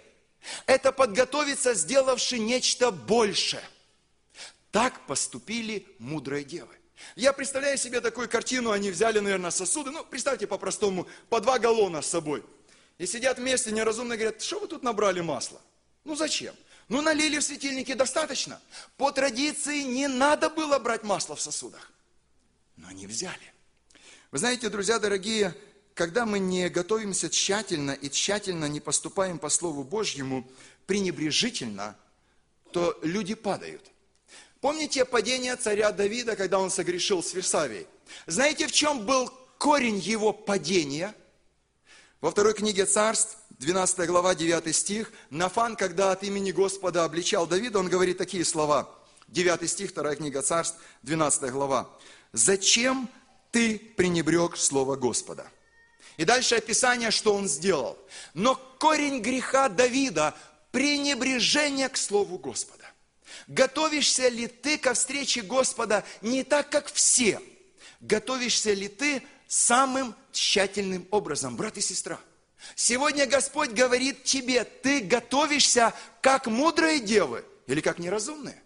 это 0.65 0.91
подготовиться, 0.91 1.73
сделавши 1.73 2.39
нечто 2.39 2.91
большее. 2.91 3.63
Так 4.71 5.05
поступили 5.05 5.85
мудрые 5.99 6.43
девы. 6.43 6.75
Я 7.15 7.33
представляю 7.33 7.77
себе 7.77 7.99
такую 7.99 8.29
картину, 8.29 8.71
они 8.71 8.91
взяли, 8.91 9.19
наверное, 9.19 9.51
сосуды, 9.51 9.91
ну, 9.91 10.05
представьте 10.05 10.47
по-простому, 10.47 11.07
по 11.29 11.41
два 11.41 11.59
галлона 11.59 12.01
с 12.01 12.07
собой. 12.07 12.43
И 12.97 13.05
сидят 13.05 13.39
вместе, 13.39 13.71
неразумно 13.71 14.15
говорят, 14.15 14.41
что 14.41 14.59
вы 14.59 14.67
тут 14.67 14.83
набрали 14.83 15.21
масла? 15.21 15.59
Ну, 16.03 16.15
зачем? 16.15 16.55
Ну, 16.87 17.01
налили 17.01 17.39
в 17.39 17.43
светильники 17.43 17.93
достаточно. 17.93 18.61
По 18.97 19.11
традиции 19.11 19.81
не 19.81 20.07
надо 20.07 20.49
было 20.49 20.77
брать 20.77 21.03
масло 21.03 21.35
в 21.35 21.41
сосудах. 21.41 21.91
Но 22.77 22.87
они 22.87 23.07
взяли. 23.07 23.53
Вы 24.29 24.37
знаете, 24.37 24.69
друзья 24.69 24.99
дорогие, 24.99 25.55
когда 26.01 26.25
мы 26.25 26.39
не 26.39 26.67
готовимся 26.69 27.29
тщательно 27.29 27.91
и 27.91 28.09
тщательно 28.09 28.65
не 28.65 28.79
поступаем 28.79 29.37
по 29.37 29.49
Слову 29.49 29.83
Божьему 29.83 30.49
пренебрежительно, 30.87 31.95
то 32.71 32.97
люди 33.03 33.35
падают. 33.35 33.91
Помните 34.61 35.05
падение 35.05 35.55
царя 35.57 35.91
Давида, 35.91 36.35
когда 36.35 36.57
он 36.57 36.71
согрешил 36.71 37.21
с 37.21 37.35
Версавией? 37.35 37.85
Знаете, 38.25 38.65
в 38.65 38.71
чем 38.71 39.05
был 39.05 39.31
корень 39.59 39.99
его 39.99 40.33
падения? 40.33 41.13
Во 42.19 42.31
второй 42.31 42.55
книге 42.55 42.87
царств, 42.87 43.37
12 43.59 44.07
глава, 44.07 44.33
9 44.33 44.75
стих, 44.75 45.11
Нафан, 45.29 45.75
когда 45.75 46.13
от 46.13 46.23
имени 46.23 46.51
Господа 46.51 47.03
обличал 47.03 47.45
Давида, 47.45 47.77
он 47.77 47.89
говорит 47.89 48.17
такие 48.17 48.43
слова. 48.43 48.89
9 49.27 49.69
стих, 49.69 49.93
2 49.93 50.15
книга 50.15 50.41
царств, 50.41 50.79
12 51.03 51.51
глава. 51.51 51.95
«Зачем 52.33 53.07
ты 53.51 53.77
пренебрег 53.77 54.57
слово 54.57 54.95
Господа?» 54.95 55.45
И 56.21 56.23
дальше 56.23 56.53
описание, 56.53 57.09
что 57.09 57.33
он 57.33 57.47
сделал. 57.47 57.97
Но 58.35 58.53
корень 58.77 59.21
греха 59.21 59.69
Давида– 59.69 60.35
пренебрежение 60.71 61.89
к 61.89 61.97
Слову 61.97 62.37
Господа. 62.37 62.85
Готовишься 63.47 64.27
ли 64.27 64.45
ты 64.45 64.77
ко 64.77 64.93
встрече 64.93 65.41
Господа 65.41 66.05
не 66.21 66.43
так, 66.43 66.69
как 66.69 66.93
все? 66.93 67.41
Готовишься 68.01 68.71
ли 68.71 68.87
ты 68.87 69.23
самым 69.47 70.13
тщательным 70.31 71.07
образом, 71.09 71.57
брат 71.57 71.77
и 71.77 71.81
сестра? 71.81 72.19
Сегодня 72.75 73.25
Господь 73.25 73.71
говорит 73.71 74.23
тебе, 74.23 74.63
ты 74.63 75.01
готовишься 75.01 75.91
как 76.21 76.45
мудрые 76.45 76.99
девы 76.99 77.43
или 77.65 77.81
как 77.81 77.97
неразумные? 77.97 78.61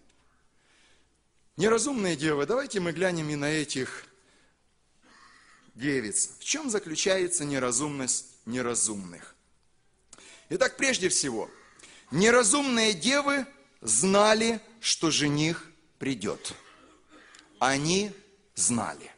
Неразумные 1.56 2.18
девы, 2.18 2.48
давайте 2.48 2.82
мы 2.82 2.92
глянем 2.92 3.30
и 3.30 3.36
на 3.38 3.50
этих 3.50 4.04
девиц. 5.76 6.32
В 6.40 6.44
чем 6.44 6.70
заключается 6.70 7.46
неразумность 7.46 8.26
неразумных? 8.46 9.36
Итак, 10.50 10.78
прежде 10.78 11.10
всего, 11.10 11.50
неразумные 12.12 12.94
девы 12.94 13.46
знали, 13.82 14.62
что 14.80 15.12
жених 15.12 15.70
придет. 16.00 16.54
Они 17.60 18.12
знали. 18.56 19.12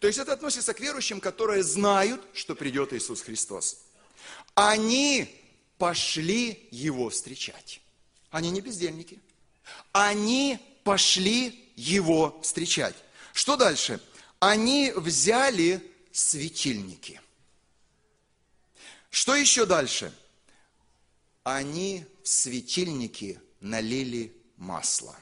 То 0.00 0.06
есть 0.06 0.18
это 0.18 0.32
относится 0.32 0.74
к 0.74 0.80
верующим, 0.80 1.20
которые 1.20 1.62
знают, 1.62 2.22
что 2.32 2.54
придет 2.54 2.92
Иисус 2.92 3.22
Христос. 3.22 3.82
Они 4.54 5.34
пошли 5.78 6.68
Его 6.70 7.10
встречать. 7.10 7.80
Они 8.30 8.50
не 8.50 8.60
бездельники. 8.60 9.20
Они 9.92 10.58
пошли 10.84 11.72
Его 11.74 12.40
встречать. 12.42 12.94
Что 13.32 13.56
дальше? 13.56 14.00
Они 14.40 14.92
взяли 14.94 15.82
светильники. 16.12 17.20
Что 19.10 19.34
еще 19.34 19.66
дальше? 19.66 20.12
Они 21.42 22.04
в 22.22 22.28
светильники 22.28 23.40
налили 23.60 24.36
масло. 24.56 25.16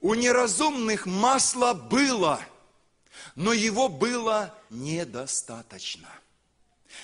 У 0.00 0.14
неразумных 0.14 1.06
масло 1.06 1.74
было, 1.74 2.44
но 3.36 3.52
его 3.52 3.88
было 3.88 4.54
недостаточно. 4.70 6.08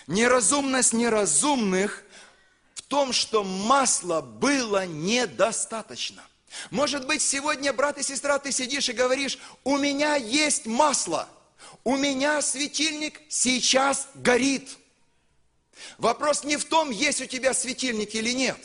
Неразумность 0.06 0.92
неразумных 0.92 2.04
в 2.74 2.82
том, 2.82 3.12
что 3.12 3.44
масла 3.44 4.20
было 4.20 4.86
недостаточно. 4.86 6.22
Может 6.70 7.06
быть, 7.06 7.22
сегодня, 7.22 7.72
брат 7.72 7.98
и 7.98 8.02
сестра, 8.02 8.38
ты 8.38 8.52
сидишь 8.52 8.88
и 8.88 8.92
говоришь, 8.92 9.38
у 9.64 9.76
меня 9.76 10.16
есть 10.16 10.66
масло, 10.66 11.28
у 11.84 11.96
меня 11.96 12.42
светильник 12.42 13.20
сейчас 13.28 14.08
горит. 14.14 14.76
Вопрос 15.98 16.44
не 16.44 16.56
в 16.56 16.64
том, 16.64 16.90
есть 16.90 17.20
у 17.20 17.26
тебя 17.26 17.54
светильник 17.54 18.14
или 18.14 18.32
нет. 18.32 18.58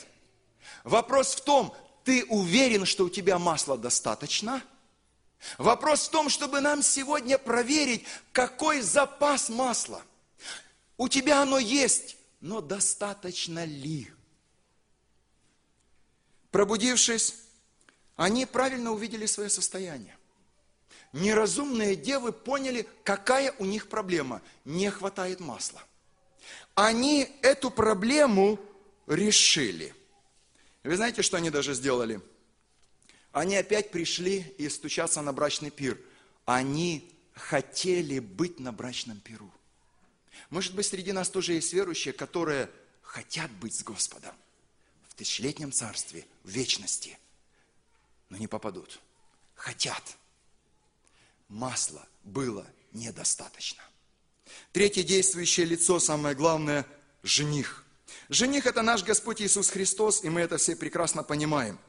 Вопрос 0.84 1.36
в 1.36 1.42
том, 1.42 1.76
ты 2.04 2.26
уверен, 2.26 2.86
что 2.86 3.06
у 3.06 3.10
тебя 3.10 3.40
масла 3.40 3.78
достаточно? 3.78 4.64
Вопрос 5.58 6.08
в 6.08 6.12
том, 6.12 6.30
чтобы 6.30 6.62
нам 6.62 6.82
сегодня 6.82 7.38
проверить, 7.38 8.04
какой 8.32 8.82
запас 8.82 9.50
масла. 9.50 10.02
У 10.98 11.08
тебя 11.08 11.42
оно 11.42 11.60
есть, 11.60 12.18
но 12.42 12.62
достаточно 12.62 13.64
ли? 13.64 14.12
Пробудившись, 16.52 17.36
они 18.16 18.46
правильно 18.46 18.92
увидели 18.92 19.26
свое 19.26 19.50
состояние. 19.50 20.18
Неразумные 21.14 21.96
девы 21.96 22.32
поняли, 22.32 22.88
какая 23.04 23.54
у 23.60 23.66
них 23.66 23.88
проблема. 23.88 24.42
Не 24.66 24.90
хватает 24.90 25.40
масла. 25.40 25.84
Они 26.76 27.30
эту 27.42 27.72
проблему 27.72 28.60
решили. 29.08 29.94
Вы 30.84 30.96
знаете, 30.96 31.22
что 31.22 31.38
они 31.38 31.50
даже 31.50 31.74
сделали? 31.74 32.22
Они 33.32 33.56
опять 33.56 33.92
пришли 33.92 34.40
и 34.58 34.70
стучаться 34.70 35.22
на 35.22 35.34
брачный 35.34 35.72
пир. 35.72 36.00
Они 36.46 37.12
хотели 37.34 38.20
быть 38.20 38.60
на 38.60 38.72
брачном 38.72 39.20
пиру. 39.20 39.52
Может 40.50 40.76
быть, 40.76 40.86
среди 40.86 41.12
нас 41.12 41.30
тоже 41.30 41.54
есть 41.54 41.74
верующие, 41.74 42.14
которые 42.14 42.70
хотят 43.02 43.52
быть 43.52 43.74
с 43.74 43.84
Господом 43.84 44.34
в 45.08 45.16
тысячелетнем 45.16 45.72
царстве, 45.72 46.26
в 46.44 46.50
вечности, 46.50 47.18
но 48.30 48.38
не 48.38 48.48
попадут. 48.48 49.00
Хотят. 49.56 50.04
Масла 51.48 52.06
было 52.24 52.66
недостаточно. 52.92 53.84
Третье 54.72 55.04
действующее 55.04 55.66
лицо, 55.66 56.00
самое 56.00 56.36
главное, 56.36 56.86
жених. 57.24 57.84
Жених– 58.30 58.66
это 58.68 58.82
наш 58.82 59.04
Господь 59.04 59.42
Иисус 59.42 59.70
Христос, 59.70 60.24
и 60.24 60.30
мы 60.30 60.42
это 60.42 60.58
все 60.58 60.76
прекрасно 60.76 61.24
понимаем. 61.24 61.80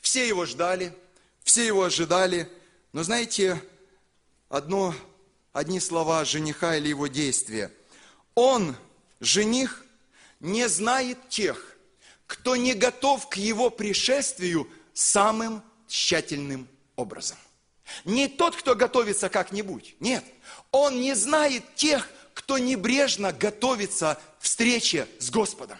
Все 0.00 0.26
его 0.26 0.46
ждали, 0.46 0.96
все 1.42 1.66
его 1.66 1.84
ожидали, 1.84 2.50
но 2.92 3.02
знаете, 3.02 3.62
одно, 4.48 4.94
одни 5.52 5.80
слова 5.80 6.24
жениха 6.24 6.76
или 6.76 6.88
его 6.88 7.06
действия. 7.06 7.72
Он, 8.34 8.76
жених, 9.20 9.84
не 10.40 10.68
знает 10.68 11.28
тех, 11.28 11.76
кто 12.26 12.56
не 12.56 12.74
готов 12.74 13.28
к 13.28 13.36
его 13.36 13.70
пришествию 13.70 14.68
самым 14.96 15.62
тщательным 15.86 16.66
образом. 16.96 17.36
Не 18.04 18.28
тот, 18.28 18.56
кто 18.56 18.74
готовится 18.74 19.28
как-нибудь. 19.28 19.94
Нет. 20.00 20.24
Он 20.72 21.00
не 21.00 21.14
знает 21.14 21.62
тех, 21.74 22.08
кто 22.32 22.58
небрежно 22.58 23.32
готовится 23.32 24.18
к 24.40 24.42
встрече 24.42 25.06
с 25.18 25.30
Господом. 25.30 25.78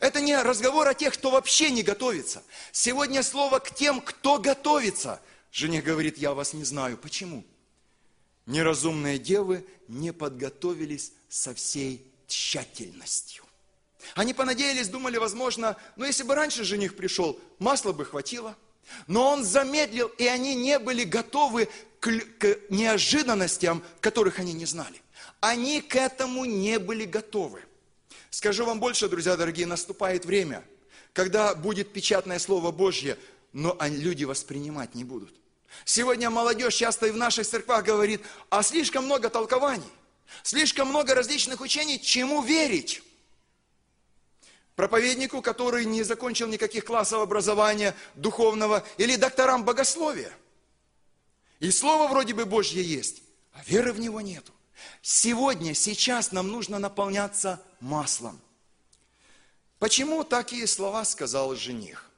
Это 0.00 0.20
не 0.20 0.36
разговор 0.36 0.88
о 0.88 0.94
тех, 0.94 1.14
кто 1.14 1.30
вообще 1.30 1.70
не 1.70 1.82
готовится. 1.82 2.42
Сегодня 2.72 3.22
слово 3.22 3.60
к 3.60 3.74
тем, 3.74 4.00
кто 4.00 4.38
готовится. 4.38 5.20
Жених 5.52 5.84
говорит, 5.84 6.18
я 6.18 6.34
вас 6.34 6.52
не 6.52 6.64
знаю. 6.64 6.98
Почему? 6.98 7.44
Неразумные 8.46 9.18
девы 9.18 9.64
не 9.86 10.12
подготовились 10.12 11.12
со 11.28 11.54
всей 11.54 12.12
тщательностью. 12.26 13.44
Они 14.14 14.34
понадеялись, 14.34 14.88
думали, 14.88 15.18
возможно, 15.18 15.76
ну 15.96 16.04
если 16.04 16.22
бы 16.22 16.34
раньше 16.34 16.64
жених 16.64 16.96
пришел, 16.96 17.38
масла 17.58 17.92
бы 17.92 18.04
хватило– 18.04 18.56
но 19.06 19.30
он 19.30 19.44
замедлил, 19.44 20.08
и 20.18 20.26
они 20.26 20.54
не 20.54 20.78
были 20.78 21.04
готовы 21.04 21.68
к, 21.98 22.10
к 22.38 22.58
неожиданностям, 22.70 23.82
которых 24.00 24.38
они 24.38 24.52
не 24.52 24.66
знали. 24.66 25.00
Они 25.40 25.80
к 25.80 25.96
этому 25.96 26.44
не 26.44 26.78
были 26.78 27.04
готовы. 27.04 27.62
Скажу 28.30 28.64
вам 28.64 28.80
больше, 28.80 29.08
друзья 29.08 29.36
дорогие, 29.36 29.66
наступает 29.66 30.24
время, 30.24 30.64
когда 31.12 31.54
будет 31.54 31.92
печатное 31.92 32.38
Слово 32.38 32.70
Божье, 32.70 33.18
но 33.52 33.76
люди 33.80 34.24
воспринимать 34.24 34.94
не 34.94 35.04
будут. 35.04 35.34
Сегодня 35.84 36.30
молодежь 36.30 36.74
часто 36.74 37.06
и 37.06 37.10
в 37.10 37.16
наших 37.16 37.46
церквах 37.46 37.84
говорит, 37.84 38.22
а 38.48 38.62
слишком 38.62 39.04
много 39.04 39.30
толкований, 39.30 39.88
слишком 40.42 40.88
много 40.88 41.14
различных 41.14 41.60
учений, 41.60 42.00
чему 42.00 42.42
верить? 42.42 43.02
Проповеднику, 44.80 45.42
который 45.42 45.84
не 45.84 46.02
закончил 46.02 46.46
никаких 46.46 46.86
классов 46.86 47.20
образования 47.20 47.94
духовного, 48.14 48.82
или 48.96 49.16
докторам 49.16 49.62
богословия. 49.62 50.32
И 51.58 51.70
слово 51.70 52.08
вроде 52.08 52.32
бы 52.32 52.46
Божье 52.46 52.82
есть, 52.82 53.22
а 53.52 53.62
веры 53.66 53.92
в 53.92 54.00
него 54.00 54.22
нету. 54.22 54.54
Сегодня, 55.02 55.74
сейчас 55.74 56.32
нам 56.32 56.48
нужно 56.48 56.78
наполняться 56.78 57.62
маслом. 57.80 58.40
Почему 59.78 60.24
такие 60.24 60.66
слова 60.66 61.04
сказал 61.04 61.54
жених? 61.56 62.10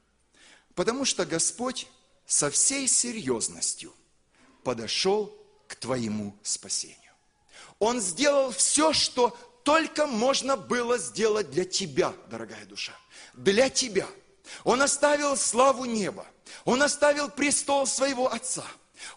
Потому 0.73 1.03
что 1.03 1.25
Господь 1.25 1.87
со 2.25 2.49
всей 2.49 2.87
серьезностью 2.87 3.93
подошел 4.63 5.37
к 5.67 5.75
твоему 5.75 6.33
спасению. 6.43 7.11
Он 7.79 7.99
сделал 7.99 8.51
все, 8.51 8.93
что 8.93 9.37
только 9.63 10.07
можно 10.07 10.57
было 10.57 10.97
сделать 10.97 11.49
для 11.49 11.65
тебя, 11.65 12.13
дорогая 12.29 12.65
душа. 12.65 12.93
Для 13.33 13.69
тебя. 13.69 14.07
Он 14.63 14.81
оставил 14.81 15.37
славу 15.37 15.85
неба. 15.85 16.25
Он 16.65 16.83
оставил 16.83 17.29
престол 17.29 17.87
своего 17.87 18.31
Отца. 18.31 18.65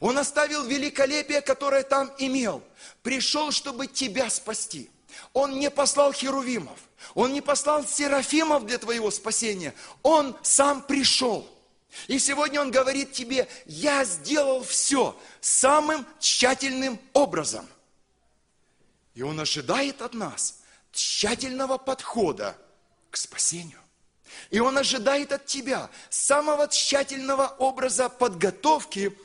Он 0.00 0.18
оставил 0.18 0.64
великолепие, 0.64 1.40
которое 1.40 1.82
там 1.82 2.12
имел. 2.18 2.62
Пришел, 3.02 3.50
чтобы 3.50 3.86
тебя 3.86 4.30
спасти. 4.30 4.90
Он 5.32 5.58
не 5.58 5.70
послал 5.70 6.12
херувимов. 6.12 6.78
Он 7.14 7.32
не 7.32 7.40
послал 7.40 7.86
серафимов 7.86 8.66
для 8.66 8.78
твоего 8.78 9.10
спасения. 9.10 9.74
Он 10.02 10.36
сам 10.42 10.82
пришел. 10.82 11.48
И 12.08 12.18
сегодня 12.18 12.60
Он 12.60 12.70
говорит 12.70 13.12
тебе, 13.12 13.48
я 13.64 14.04
сделал 14.04 14.62
все 14.62 15.16
самым 15.40 16.06
тщательным 16.20 16.98
образом. 17.12 17.66
И 19.16 19.22
Он 19.22 19.40
ожидает 19.40 20.02
от 20.02 20.14
нас 20.14 20.60
тщательного 20.92 21.78
подхода 21.78 22.56
к 23.10 23.16
спасению. 23.16 23.80
И 24.50 24.60
Он 24.60 24.76
ожидает 24.76 25.32
от 25.32 25.46
тебя 25.46 25.90
самого 26.10 26.68
тщательного 26.68 27.48
образа 27.58 28.10
подготовки 28.10 29.16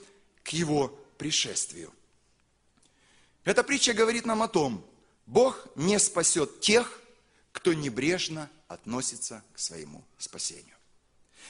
к 0.43 0.49
Его 0.49 0.88
пришествию. 1.17 1.93
Эта 3.43 3.63
притча 3.63 3.93
говорит 3.93 4.25
нам 4.25 4.41
о 4.41 4.47
том, 4.47 4.84
Бог 5.25 5.67
не 5.75 5.99
спасет 5.99 6.62
тех, 6.62 7.01
кто 7.51 7.73
небрежно 7.73 8.49
относится 8.69 9.43
к 9.54 9.60
своему 9.60 10.06
спасению. 10.17 10.75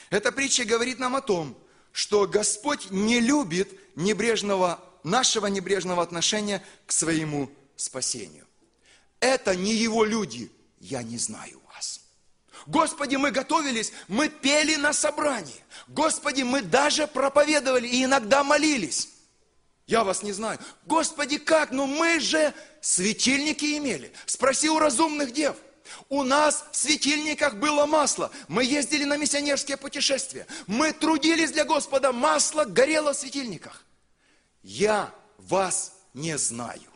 Эта 0.09 0.31
притча 0.31 0.65
говорит 0.65 0.97
нам 0.97 1.15
о 1.15 1.21
том, 1.21 1.55
что 1.91 2.25
Господь 2.25 2.89
не 2.89 3.19
любит 3.19 3.69
небрежного, 3.95 4.83
нашего 5.03 5.45
небрежного 5.45 6.01
отношения 6.01 6.65
к 6.87 6.91
своему 6.91 7.51
спасению. 7.81 8.47
Это 9.19 9.55
не 9.55 9.73
его 9.73 10.03
люди. 10.03 10.51
Я 10.79 11.03
не 11.03 11.17
знаю 11.17 11.61
вас. 11.73 12.01
Господи, 12.65 13.15
мы 13.15 13.31
готовились, 13.31 13.91
мы 14.07 14.29
пели 14.29 14.75
на 14.75 14.93
собрании. 14.93 15.63
Господи, 15.87 16.41
мы 16.41 16.61
даже 16.61 17.07
проповедовали 17.07 17.87
и 17.87 18.03
иногда 18.03 18.43
молились. 18.43 19.09
Я 19.87 20.03
вас 20.03 20.23
не 20.23 20.31
знаю. 20.31 20.59
Господи, 20.85 21.37
как? 21.37 21.71
Ну 21.71 21.85
мы 21.85 22.19
же 22.19 22.53
светильники 22.81 23.77
имели. 23.77 24.13
Спроси 24.25 24.69
у 24.69 24.79
разумных 24.79 25.33
дев. 25.33 25.55
У 26.07 26.23
нас 26.23 26.65
в 26.71 26.77
светильниках 26.77 27.55
было 27.55 27.85
масло. 27.85 28.31
Мы 28.47 28.63
ездили 28.63 29.03
на 29.03 29.17
миссионерские 29.17 29.77
путешествия. 29.77 30.47
Мы 30.67 30.93
трудились 30.93 31.51
для 31.51 31.65
Господа. 31.65 32.13
Масло 32.13 32.63
горело 32.63 33.13
в 33.13 33.17
светильниках. 33.17 33.83
Я 34.63 35.13
вас 35.37 35.93
не 36.13 36.37
знаю. 36.37 36.90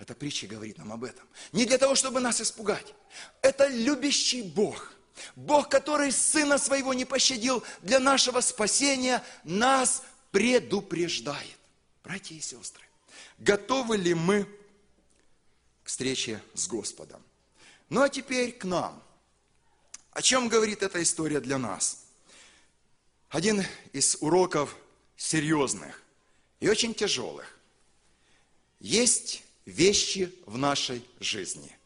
Эта 0.00 0.14
притча 0.14 0.46
говорит 0.46 0.78
нам 0.78 0.92
об 0.92 1.04
этом. 1.04 1.28
Не 1.52 1.66
для 1.66 1.76
того, 1.76 1.94
чтобы 1.94 2.20
нас 2.20 2.40
испугать. 2.40 2.94
Это 3.42 3.66
любящий 3.66 4.40
Бог. 4.40 4.94
Бог, 5.36 5.68
который 5.68 6.10
Сына 6.10 6.56
Своего 6.56 6.94
не 6.94 7.04
пощадил 7.04 7.62
для 7.82 8.00
нашего 8.00 8.40
спасения, 8.40 9.22
нас 9.44 10.02
предупреждает. 10.30 11.58
Братья 12.02 12.34
и 12.34 12.40
сестры, 12.40 12.82
готовы 13.36 13.98
ли 13.98 14.14
мы 14.14 14.44
к 15.84 15.88
встрече 15.88 16.42
с 16.54 16.66
Господом? 16.66 17.22
Ну 17.90 18.00
а 18.00 18.08
теперь 18.08 18.52
к 18.52 18.64
нам. 18.64 19.02
О 20.12 20.22
чем 20.22 20.48
говорит 20.48 20.82
эта 20.82 21.02
история 21.02 21.40
для 21.40 21.58
нас? 21.58 22.06
Один 23.28 23.62
из 23.92 24.16
уроков 24.22 24.74
серьезных 25.18 26.02
и 26.58 26.70
очень 26.70 26.94
тяжелых. 26.94 27.54
Есть 28.80 29.42
вещи 29.66 30.32
в 30.46 30.58
нашей 30.58 31.04
жизни, 31.20 31.76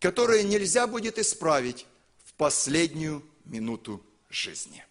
которые 0.00 0.44
нельзя 0.44 0.86
будет 0.86 1.18
исправить 1.18 1.86
в 2.24 2.32
последнюю 2.34 3.24
минуту 3.44 4.04
жизни. 4.30 4.84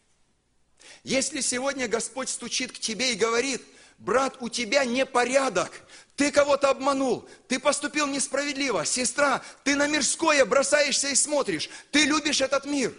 Если 1.04 1.42
сегодня 1.42 1.88
Господь 1.88 2.30
стучит 2.30 2.72
к 2.72 2.80
тебе 2.80 3.14
и 3.14 3.16
говорит, 3.16 3.62
брат, 3.98 4.38
у 4.42 4.50
тебя 4.50 4.86
непорядок, 4.86 5.72
ты 6.16 6.32
кого-то 6.32 6.70
обманул, 6.70 7.28
ты 7.48 7.60
поступил 7.60 8.08
несправедливо, 8.08 8.86
сестра, 8.86 9.44
ты 9.64 9.76
на 9.76 9.88
мирское 9.88 10.46
бросаешься 10.46 11.10
и 11.10 11.16
смотришь, 11.16 11.70
ты 11.92 12.06
любишь 12.06 12.42
этот 12.42 12.66
мир. 12.66 12.94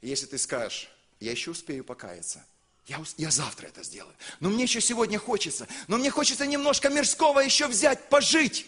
Если 0.00 0.26
ты 0.26 0.38
скажешь, 0.38 0.90
я 1.20 1.30
еще 1.30 1.50
успею 1.50 1.84
покаяться, 1.84 2.44
я, 2.86 3.02
я 3.16 3.30
завтра 3.30 3.68
это 3.68 3.82
сделаю. 3.82 4.14
Но 4.40 4.50
мне 4.50 4.64
еще 4.64 4.80
сегодня 4.80 5.18
хочется. 5.18 5.68
Но 5.86 5.96
мне 5.96 6.10
хочется 6.10 6.46
немножко 6.46 6.88
мирского 6.88 7.40
еще 7.40 7.66
взять, 7.66 8.08
пожить. 8.08 8.66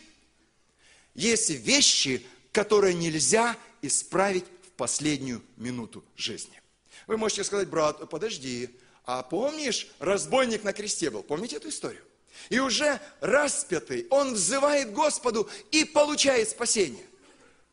Есть 1.15 1.51
вещи, 1.51 2.25
которые 2.53 2.95
нельзя 2.95 3.57
исправить 3.83 4.45
в 4.67 4.71
последнюю 4.73 5.43
минуту 5.57 6.05
жизни. 6.17 6.61
Вы 7.07 7.17
можете 7.17 7.45
сказать, 7.45 7.69
брат, 7.69 8.09
подожди, 8.09 8.71
а 9.05 9.23
помнишь, 9.23 9.89
разбойник 9.99 10.63
на 10.63 10.73
кресте 10.73 11.11
был? 11.11 11.23
Помните 11.23 11.57
эту 11.57 11.69
историю? 11.69 12.05
И 12.49 12.59
уже 12.59 13.01
распятый, 13.21 14.07
он 14.11 14.35
взывает 14.35 14.93
Господу 14.93 15.49
и 15.71 15.85
получает 15.85 16.49
спасение. 16.49 17.07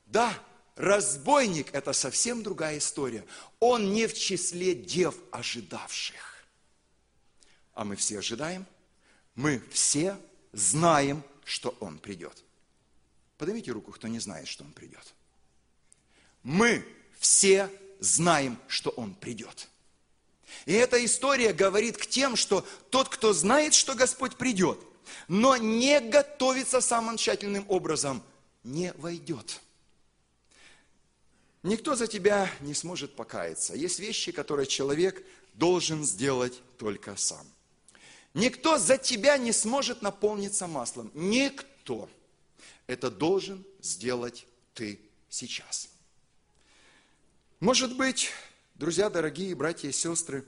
Да, 0.07 0.33
разбойник– 0.75 1.67
это 1.73 1.93
совсем 1.93 2.43
другая 2.43 2.79
история. 2.79 3.25
Он 3.59 3.93
не 3.93 4.07
в 4.07 4.13
числе 4.13 4.73
дев 4.73 5.15
ожидавших. 5.31 6.28
А 7.79 7.85
мы 7.85 7.95
все 7.95 8.19
ожидаем, 8.19 8.65
мы 9.35 9.63
все 9.71 10.17
знаем, 10.51 11.23
что 11.45 11.77
он 11.79 11.97
придет. 11.97 12.43
Поднимите 13.37 13.71
руку, 13.71 13.93
кто 13.93 14.09
не 14.09 14.19
знает, 14.19 14.49
что 14.49 14.65
он 14.65 14.73
придет. 14.73 15.13
Мы 16.43 16.85
все 17.19 17.71
знаем, 18.01 18.59
что 18.67 18.89
он 18.89 19.15
придет. 19.15 19.69
И 20.65 20.73
эта 20.73 21.05
история 21.05 21.53
говорит 21.53 21.95
к 21.95 22.05
тем, 22.05 22.35
что 22.35 22.67
тот, 22.89 23.07
кто 23.07 23.31
знает, 23.31 23.73
что 23.73 23.95
Господь 23.95 24.35
придет, 24.35 24.77
но 25.29 25.55
не 25.55 26.01
готовится 26.01 26.81
самым 26.81 27.15
тщательным 27.15 27.63
образом, 27.69 28.21
не 28.65 28.91
войдет. 28.97 29.61
Никто 31.63 31.95
за 31.95 32.07
тебя 32.07 32.51
не 32.59 32.73
сможет 32.73 33.15
покаяться. 33.15 33.73
Есть 33.73 33.99
вещи, 33.99 34.33
которые 34.33 34.67
человек 34.67 35.25
должен 35.53 36.03
сделать 36.03 36.61
только 36.77 37.15
сам. 37.15 37.47
Никто 38.33 38.77
за 38.77 38.97
тебя 38.97 39.37
не 39.37 39.51
сможет 39.51 40.01
наполниться 40.01 40.67
маслом. 40.67 41.11
Никто. 41.13 42.09
Это 42.87 43.09
должен 43.09 43.65
сделать 43.81 44.45
ты 44.73 44.99
сейчас. 45.29 45.89
Может 47.59 47.97
быть, 47.97 48.31
друзья 48.75 49.09
дорогие, 49.09 49.53
братья 49.55 49.89
и 49.89 49.91
сестры, 49.91 50.45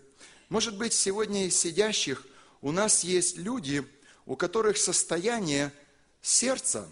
может 0.49 0.77
быть, 0.77 0.93
сегодня 0.93 1.45
из 1.45 1.57
сидящих 1.57 2.25
у 2.61 2.71
нас 2.71 3.03
есть 3.03 3.37
люди, 3.37 3.87
у 4.25 4.35
которых 4.35 4.77
состояние 4.77 5.73
сердца 6.21 6.89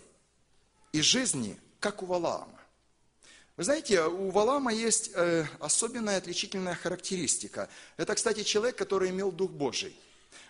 и 0.92 1.02
жизни, 1.02 1.58
как 1.80 2.02
у 2.02 2.06
Валаама. 2.06 2.60
Вы 3.58 3.64
знаете, 3.66 4.04
у 4.04 4.30
Валама 4.32 4.74
есть 4.74 5.12
э, 5.14 5.46
особенная 5.60 6.18
отличительная 6.18 6.76
характеристика. 6.76 7.70
Это, 7.98 8.16
кстати, 8.16 8.44
человек, 8.44 8.78
который 8.78 9.10
имел 9.10 9.32
Дух 9.32 9.52
Божий. 9.52 9.96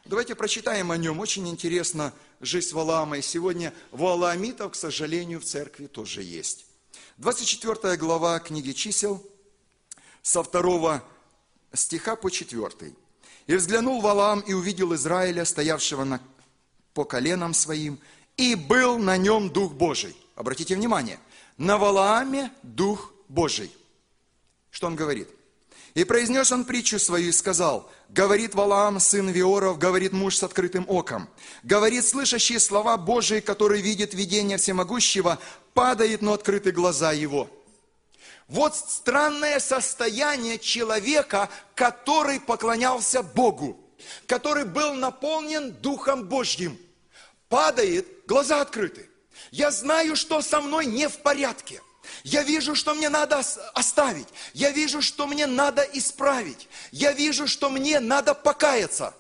Давайте 0.06 0.36
прочитаем 0.36 0.92
о 0.92 0.98
нем. 0.98 1.20
Очень 1.20 1.48
интересно 1.48 2.14
жизнь 2.42 2.74
Валаама. 2.74 3.18
И 3.18 3.22
сегодня 3.22 3.74
Валаамитов, 3.92 4.74
к 4.74 4.76
сожалению, 4.76 5.40
в 5.40 5.46
церкви 5.46 5.88
тоже 5.88 6.24
есть. 6.24 6.66
24 7.18 7.98
глава 7.98 8.40
книги 8.40 8.72
чисел– 8.72 9.24
со 10.22 10.44
второго 10.44 11.04
стиха 11.74 12.16
по 12.16 12.30
четвертый. 12.30 12.96
«И 13.48 13.56
взглянул 13.56 14.02
Валаам 14.02 14.42
и 14.42 14.54
увидел 14.54 14.94
Израиля, 14.94 15.44
стоявшего 15.44 16.04
на, 16.04 16.22
по 16.94 17.04
коленам 17.04 17.54
своим, 17.54 18.00
и 18.38 18.56
был 18.56 19.00
на 19.00 19.18
нем 19.18 19.50
Дух 19.50 19.74
Божий». 19.74 20.16
Обратите 20.36 20.76
внимание, 20.76 21.20
на 21.58 21.78
Валааме 21.78 22.52
Дух 22.62 23.12
Божий. 23.28 23.72
Что 24.70 24.88
он 24.88 24.96
говорит? 24.96 25.28
И 25.96 26.04
произнес 26.04 26.52
он 26.52 26.66
притчу 26.66 27.00
свою 27.00 27.30
и 27.30 27.32
сказал, 27.32 27.90
говорит 28.10 28.54
Валаам, 28.54 29.00
сын 29.00 29.30
Виоров, 29.30 29.80
говорит 29.80 30.14
муж 30.14 30.38
с 30.38 30.44
открытым 30.44 30.86
оком, 30.88 31.28
говорит 31.64 32.06
слышащие 32.06 32.60
слова 32.60 32.98
Божии, 32.98 33.40
который 33.40 33.82
видит 33.82 34.14
видение 34.14 34.58
всемогущего, 34.58 35.40
падает, 35.74 36.22
но 36.22 36.34
открыты 36.34 36.72
глаза 36.72 37.12
его. 37.12 37.50
Вот 38.48 38.76
странное 38.76 39.60
состояние 39.60 40.58
человека, 40.58 41.50
который 41.76 42.40
поклонялся 42.40 43.22
Богу, 43.22 43.80
который 44.26 44.66
был 44.66 44.94
наполнен 44.94 45.72
Духом 45.72 46.28
Божьим. 46.28 46.78
Падает, 47.48 48.08
глаза 48.28 48.62
открыты. 48.62 49.10
Я 49.52 49.72
знаю, 49.72 50.16
что 50.16 50.42
со 50.42 50.62
мной 50.62 50.86
не 50.86 51.08
в 51.08 51.20
порядке. 51.20 51.82
Я 52.24 52.44
вижу, 52.44 52.76
что 52.76 52.94
мне 52.94 53.10
надо 53.10 53.44
оставить. 53.74 54.28
Я 54.54 54.72
вижу, 54.72 55.02
что 55.02 55.28
мне 55.28 55.48
надо 55.48 55.82
исправить. 55.94 56.68
Я 56.92 57.12
вижу, 57.12 57.48
что 57.48 57.70
мне 57.70 58.00
надо 58.00 58.34
покаяться. 58.34 59.14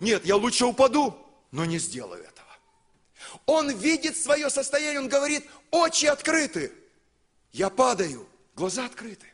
Нет, 0.00 0.24
я 0.24 0.36
лучше 0.36 0.66
упаду, 0.66 1.16
но 1.50 1.64
не 1.64 1.78
сделаю 1.78 2.22
этого. 2.22 2.48
Он 3.46 3.70
видит 3.70 4.16
свое 4.16 4.50
состояние, 4.50 5.00
он 5.00 5.08
говорит, 5.08 5.48
очи 5.70 6.06
открыты. 6.06 6.72
Я 7.52 7.70
падаю, 7.70 8.28
Глаза 8.56 8.84
открыты. 8.84 9.26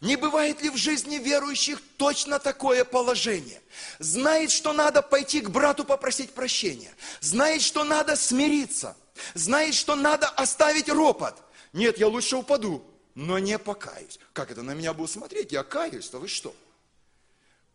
Не 0.00 0.16
бывает 0.16 0.62
ли 0.62 0.70
в 0.70 0.76
жизни 0.76 1.16
верующих 1.16 1.80
точно 1.96 2.38
такое 2.38 2.84
положение? 2.84 3.60
Знает, 3.98 4.50
что 4.50 4.72
надо 4.72 5.02
пойти 5.02 5.40
к 5.40 5.50
брату 5.50 5.84
попросить 5.84 6.32
прощения. 6.32 6.94
Знает, 7.20 7.62
что 7.62 7.82
надо 7.82 8.14
смириться. 8.14 8.96
Знает, 9.34 9.74
что 9.74 9.96
надо 9.96 10.28
оставить 10.28 10.88
ропот. 10.88 11.36
Нет, 11.72 11.98
я 11.98 12.08
лучше 12.08 12.36
упаду, 12.36 12.84
но 13.14 13.38
не 13.38 13.58
покаюсь. 13.58 14.18
Как 14.32 14.50
это 14.50 14.62
на 14.62 14.74
меня 14.74 14.92
будут 14.94 15.10
смотреть? 15.10 15.52
Я 15.52 15.64
каюсь, 15.64 16.08
то 16.08 16.18
вы 16.18 16.28
что? 16.28 16.54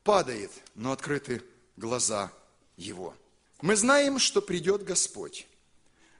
Падает, 0.03 0.51
но 0.75 0.91
открыты 0.91 1.43
глаза 1.75 2.31
его. 2.75 3.15
Мы 3.61 3.75
знаем, 3.75 4.19
что 4.19 4.41
придет 4.41 4.83
Господь. 4.83 5.47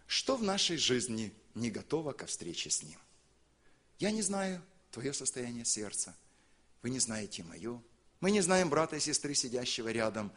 Что 0.08 0.36
в 0.38 0.44
нашей 0.44 0.78
жизни 0.78 1.34
не 1.54 1.70
готово 1.70 2.14
ко 2.14 2.26
встрече 2.26 2.70
с 2.70 2.82
Ним? 2.82 3.00
Я 4.00 4.12
не 4.12 4.22
знаю 4.22 4.62
твое 4.92 5.14
состояние 5.14 5.66
сердца. 5.66 6.16
Вы 6.82 6.90
не 6.90 7.00
знаете 7.00 7.44
мое. 7.44 7.82
Мы 8.20 8.32
не 8.32 8.42
знаем 8.42 8.70
брата 8.70 8.96
и 8.96 9.00
сестры, 9.00 9.36
сидящего 9.36 9.90
рядом. 9.90 10.32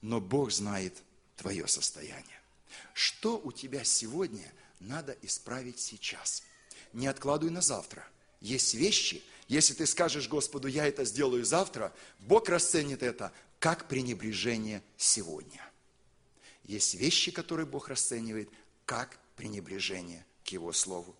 Но 0.00 0.20
Бог 0.20 0.50
знает 0.50 1.02
твое 1.36 1.66
состояние. 1.68 2.40
Что 2.94 3.38
у 3.38 3.52
тебя 3.52 3.84
сегодня 3.84 4.50
надо 4.80 5.16
исправить 5.22 5.78
сейчас? 5.78 6.42
Не 6.92 7.06
откладывай 7.06 7.52
на 7.52 7.60
завтра. 7.60 8.06
Есть 8.40 8.74
вещи, 8.74 9.22
если 9.48 9.74
ты 9.74 9.86
скажешь 9.86 10.28
Господу, 10.28 10.68
я 10.68 10.86
это 10.86 11.04
сделаю 11.04 11.44
завтра, 11.44 11.92
Бог 12.20 12.48
расценит 12.48 13.02
это 13.02 13.32
как 13.58 13.88
пренебрежение 13.88 14.82
сегодня. 14.96 15.60
Есть 16.64 16.94
вещи, 16.94 17.30
которые 17.30 17.66
Бог 17.66 17.88
расценивает 17.88 18.48
как 18.84 19.18
пренебрежение 19.36 20.24
к 20.44 20.48
Его 20.48 20.72
Слову. 20.72 21.16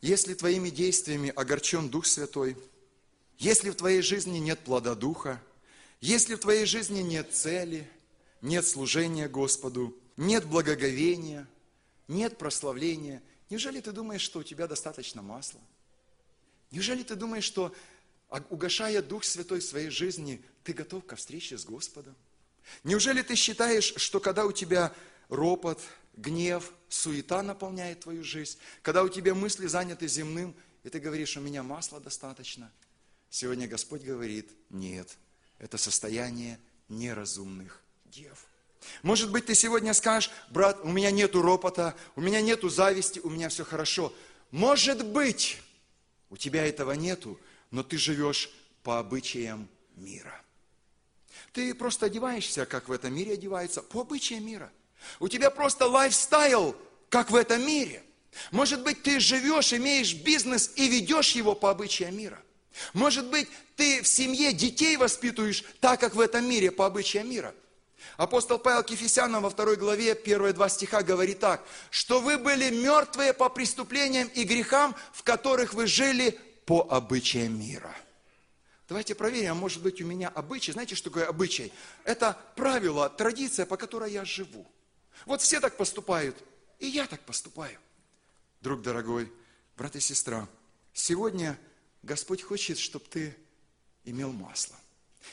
Если 0.00 0.34
твоими 0.34 0.68
действиями 0.68 1.32
огорчен 1.34 1.88
Дух 1.88 2.06
Святой, 2.06 2.56
если 3.38 3.70
в 3.70 3.76
твоей 3.76 4.02
жизни 4.02 4.38
нет 4.38 4.58
плода 4.60 4.94
Духа, 4.94 5.40
если 6.00 6.34
в 6.34 6.40
твоей 6.40 6.66
жизни 6.66 7.02
нет 7.02 7.32
цели, 7.32 7.88
нет 8.40 8.66
служения 8.66 9.28
Господу, 9.28 9.96
нет 10.16 10.44
благоговения, 10.44 11.48
нет 12.08 12.36
прославления, 12.36 13.22
неужели 13.52 13.82
ты 13.82 13.92
думаешь, 13.92 14.22
что 14.22 14.38
у 14.38 14.42
тебя 14.42 14.66
достаточно 14.66 15.20
масла? 15.20 15.60
Неужели 16.70 17.02
ты 17.02 17.14
думаешь, 17.14 17.44
что 17.44 17.74
угошая 18.48 19.02
Дух 19.02 19.24
Святой 19.24 19.60
в 19.60 19.64
своей 19.64 19.90
жизни, 19.90 20.42
ты 20.64 20.72
готов 20.72 21.04
ко 21.04 21.16
встрече 21.16 21.58
с 21.58 21.66
Господом? 21.66 22.16
Неужели 22.82 23.20
ты 23.20 23.34
считаешь, 23.34 23.92
что 23.96 24.20
когда 24.20 24.46
у 24.46 24.52
тебя 24.52 24.94
ропот, 25.28 25.78
гнев, 26.14 26.72
суета 26.88 27.42
наполняет 27.42 28.00
твою 28.00 28.24
жизнь, 28.24 28.58
когда 28.80 29.02
у 29.02 29.10
тебя 29.10 29.34
мысли 29.34 29.66
заняты 29.66 30.08
земным, 30.08 30.54
и 30.82 30.88
ты 30.88 30.98
говоришь, 30.98 31.36
у 31.36 31.40
меня 31.40 31.62
масла 31.62 32.00
достаточно. 32.00 32.72
Сегодня 33.28 33.68
Господь 33.68 34.02
говорит, 34.02 34.50
нет, 34.70 35.08
это 35.58 35.76
состояние 35.76 36.58
неразумных 36.88 37.82
дев. 38.06 38.46
Может 39.02 39.30
быть, 39.30 39.46
ты 39.46 39.54
сегодня 39.54 39.94
скажешь, 39.94 40.30
брат, 40.50 40.80
у 40.82 40.88
меня 40.88 41.10
нету 41.10 41.42
ропота, 41.42 41.94
у 42.16 42.20
меня 42.20 42.40
нету 42.40 42.68
зависти, 42.68 43.20
у 43.20 43.30
меня 43.30 43.48
все 43.48 43.64
хорошо. 43.64 44.12
Может 44.50 45.04
быть, 45.04 45.58
у 46.30 46.36
тебя 46.36 46.66
этого 46.66 46.92
нету, 46.92 47.38
но 47.70 47.82
ты 47.82 47.96
живешь 47.96 48.50
по 48.82 48.98
обычаям 48.98 49.68
мира. 49.96 50.40
Ты 51.52 51.74
просто 51.74 52.06
одеваешься, 52.06 52.66
как 52.66 52.88
в 52.88 52.92
этом 52.92 53.14
мире 53.14 53.34
одевается, 53.34 53.82
по 53.82 54.00
обычаям 54.00 54.44
мира– 54.46 54.70
у 55.20 55.28
тебя 55.28 55.50
просто 55.50 55.86
лайфстайл, 55.86 56.76
как 57.08 57.30
в 57.30 57.34
этом 57.34 57.64
мире. 57.66 58.02
Может 58.50 58.82
быть, 58.82 59.02
ты 59.02 59.20
живешь, 59.20 59.72
имеешь 59.72 60.14
бизнес 60.14 60.72
и 60.76 60.88
ведешь 60.88 61.32
его 61.32 61.54
по 61.54 61.70
обычаям 61.70 62.16
мира. 62.16 62.40
Может 62.94 63.26
быть, 63.26 63.48
ты 63.76 64.02
в 64.02 64.08
семье 64.08 64.52
детей 64.52 64.96
воспитываешь 64.96 65.64
так, 65.80 66.00
как 66.00 66.14
в 66.14 66.20
этом 66.20 66.48
мире, 66.48 66.70
по 66.70 66.86
обычаям 66.86 67.28
мира. 67.28 67.54
Апостол 68.16 68.58
Павел 68.58 68.82
Кефесянам 68.82 69.42
во 69.42 69.50
второй 69.50 69.76
главе, 69.76 70.14
первые 70.14 70.52
два 70.52 70.68
стиха 70.68 71.02
говорит 71.02 71.40
так, 71.40 71.64
что 71.90 72.20
вы 72.20 72.38
были 72.38 72.70
мертвые 72.70 73.32
по 73.32 73.48
преступлениям 73.48 74.28
и 74.28 74.44
грехам, 74.44 74.94
в 75.12 75.22
которых 75.22 75.74
вы 75.74 75.86
жили 75.86 76.38
по 76.66 76.86
обычаям 76.90 77.58
мира. 77.58 77.94
Давайте 78.88 79.14
проверим, 79.14 79.52
а 79.52 79.54
может 79.54 79.82
быть 79.82 80.02
у 80.02 80.06
меня 80.06 80.28
обычай. 80.28 80.72
Знаете, 80.72 80.94
что 80.94 81.10
такое 81.10 81.26
обычай? 81.26 81.72
Это 82.04 82.38
правило, 82.56 83.08
традиция, 83.08 83.64
по 83.64 83.76
которой 83.76 84.12
я 84.12 84.24
живу. 84.24 84.66
Вот 85.24 85.40
все 85.40 85.60
так 85.60 85.76
поступают, 85.76 86.36
и 86.78 86.86
я 86.86 87.06
так 87.06 87.20
поступаю. 87.20 87.78
Друг 88.60 88.82
дорогой, 88.82 89.32
брат 89.76 89.96
и 89.96 90.00
сестра, 90.00 90.48
сегодня 90.92 91.58
Господь 92.02 92.42
хочет, 92.42 92.78
чтобы 92.78 93.06
ты 93.06 93.36
имел 94.04 94.32
масло. 94.32 94.76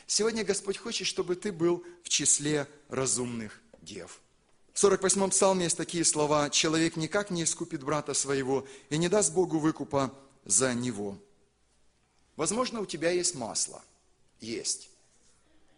Сегодня 0.07 0.43
Господь 0.43 0.77
хочет, 0.77 1.07
чтобы 1.07 1.35
ты 1.35 1.51
был 1.51 1.83
в 2.03 2.09
числе 2.09 2.67
разумных 2.89 3.61
дев. 3.81 4.19
В 4.73 4.83
48-м 4.83 5.29
псалме 5.29 5.65
есть 5.65 5.77
такие 5.77 6.05
слова. 6.05 6.49
«Человек 6.49 6.95
никак 6.95 7.31
не 7.31 7.43
искупит 7.43 7.83
брата 7.83 8.13
своего 8.13 8.67
и 8.89 8.97
не 8.97 9.09
даст 9.09 9.33
Богу 9.33 9.59
выкупа 9.59 10.13
за 10.45 10.73
него». 10.73 11.17
Возможно, 12.39 12.79
у 12.79 12.85
тебя 12.85 13.11
есть 13.11 13.35
масло. 13.35 13.83
Есть. 14.39 14.89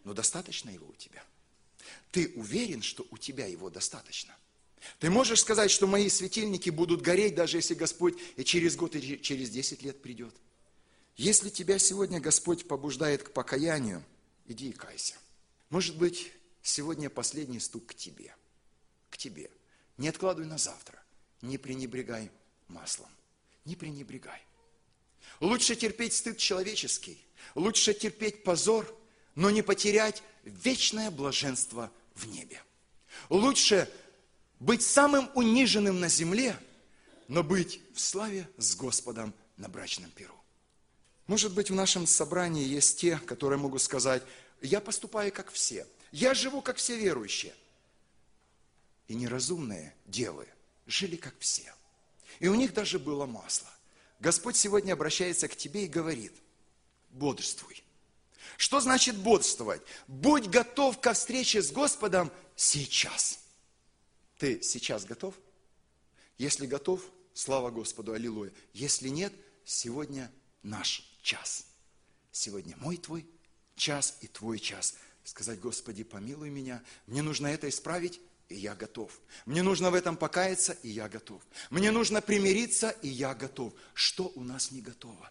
Но 0.04 0.14
достаточно 0.14 0.70
его 0.70 0.86
у 0.86 0.94
тебя. 0.94 1.20
Ты 2.12 2.32
уверен, 2.36 2.82
что 2.82 3.04
у 3.10 3.18
тебя 3.18 3.46
его 3.46 3.68
достаточно? 3.68 4.32
Ты 5.00 5.10
можешь 5.10 5.40
сказать, 5.40 5.72
что 5.72 5.88
мои 5.88 6.08
светильники 6.08 6.70
будут 6.70 7.02
гореть, 7.02 7.34
даже 7.34 7.56
если 7.56 7.74
Господь 7.74 8.16
и 8.36 8.44
через 8.44 8.76
год, 8.76 8.94
и 8.94 9.20
через 9.20 9.50
10 9.50 9.82
лет 9.82 10.00
придет? 10.00 10.34
Если 11.16 11.50
тебя 11.50 11.78
сегодня 11.78 12.20
Господь 12.20 12.66
побуждает 12.66 13.22
к 13.22 13.32
покаянию, 13.32 14.02
иди 14.46 14.70
и 14.70 14.72
кайся. 14.72 15.14
Может 15.68 15.96
быть, 15.96 16.32
сегодня 16.62 17.10
последний 17.10 17.60
стук 17.60 17.86
к 17.86 17.94
тебе. 17.94 18.34
К 19.10 19.18
тебе. 19.18 19.50
Не 19.98 20.08
откладывай 20.08 20.46
на 20.46 20.58
завтра. 20.58 21.02
Не 21.42 21.58
пренебрегай 21.58 22.30
маслом. 22.68 23.10
Не 23.64 23.76
пренебрегай. 23.76 24.40
Лучше 25.40 25.76
терпеть 25.76 26.14
стыд 26.14 26.38
человеческий. 26.38 27.24
Лучше 27.54 27.94
терпеть 27.94 28.44
позор, 28.44 28.86
но 29.34 29.50
не 29.50 29.62
потерять 29.62 30.22
вечное 30.44 31.10
блаженство 31.10 31.90
в 32.14 32.26
небе. 32.26 32.62
Лучше 33.28 33.90
быть 34.60 34.82
самым 34.82 35.30
униженным 35.34 36.00
на 36.00 36.08
земле, 36.08 36.56
но 37.28 37.42
быть 37.42 37.80
в 37.94 38.00
славе 38.00 38.48
с 38.58 38.74
Господом 38.76 39.34
на 39.56 39.68
брачном 39.68 40.10
перу. 40.10 40.41
Может 41.32 41.54
быть, 41.54 41.70
в 41.70 41.74
нашем 41.74 42.06
собрании 42.06 42.62
есть 42.62 43.00
те, 43.00 43.16
которые 43.16 43.58
могут 43.58 43.80
сказать, 43.80 44.22
я 44.60 44.82
поступаю 44.82 45.32
как 45.32 45.50
все, 45.50 45.86
я 46.10 46.34
живу 46.34 46.60
как 46.60 46.76
все 46.76 46.94
верующие. 46.94 47.54
И 49.08 49.14
неразумные 49.14 49.94
девы 50.04 50.46
жили 50.86 51.16
как 51.16 51.34
все. 51.38 51.74
И 52.38 52.48
у 52.48 52.54
них 52.54 52.74
даже 52.74 52.98
было 52.98 53.24
масло. 53.24 53.70
Господь 54.20 54.56
сегодня 54.56 54.92
обращается 54.92 55.48
к 55.48 55.56
тебе 55.56 55.86
и 55.86 55.88
говорит, 55.88 56.34
бодрствуй. 57.08 57.82
Что 58.58 58.80
значит 58.80 59.16
бодрствовать? 59.16 59.80
Будь 60.08 60.48
готов 60.48 61.00
ко 61.00 61.14
встрече 61.14 61.62
с 61.62 61.72
Господом 61.72 62.30
сейчас. 62.56 63.38
Ты 64.36 64.60
сейчас 64.60 65.06
готов? 65.06 65.34
Если 66.36 66.66
готов, 66.66 67.00
слава 67.32 67.70
Господу, 67.70 68.12
аллилуйя. 68.12 68.52
Если 68.74 69.08
нет, 69.08 69.32
сегодня 69.64 70.30
наш 70.62 71.08
час. 71.22 71.66
Сегодня 72.32 72.76
мой 72.78 72.96
твой 72.96 73.26
час 73.76 74.18
и 74.20 74.26
твой 74.26 74.58
час. 74.58 74.96
Сказать, 75.24 75.60
Господи, 75.60 76.02
помилуй 76.02 76.50
меня, 76.50 76.82
мне 77.06 77.22
нужно 77.22 77.46
это 77.46 77.68
исправить, 77.68 78.20
и 78.48 78.56
я 78.56 78.74
готов. 78.74 79.18
Мне 79.46 79.62
нужно 79.62 79.90
в 79.90 79.94
этом 79.94 80.16
покаяться, 80.16 80.72
и 80.82 80.88
я 80.88 81.08
готов. 81.08 81.42
Мне 81.70 81.90
нужно 81.90 82.20
примириться, 82.20 82.90
и 82.90 83.08
я 83.08 83.34
готов. 83.34 83.72
Что 83.94 84.32
у 84.34 84.42
нас 84.42 84.72
не 84.72 84.80
готово? 84.80 85.30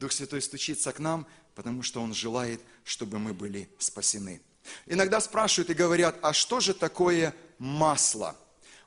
Дух 0.00 0.12
Святой 0.12 0.42
стучится 0.42 0.92
к 0.92 0.98
нам, 0.98 1.26
потому 1.54 1.82
что 1.82 2.02
Он 2.02 2.12
желает, 2.12 2.60
чтобы 2.82 3.18
мы 3.18 3.34
были 3.34 3.68
спасены. 3.78 4.42
Иногда 4.86 5.20
спрашивают 5.20 5.70
и 5.70 5.74
говорят, 5.74 6.18
а 6.22 6.32
что 6.32 6.60
же 6.60 6.74
такое 6.74 7.34
масло? 7.58 8.36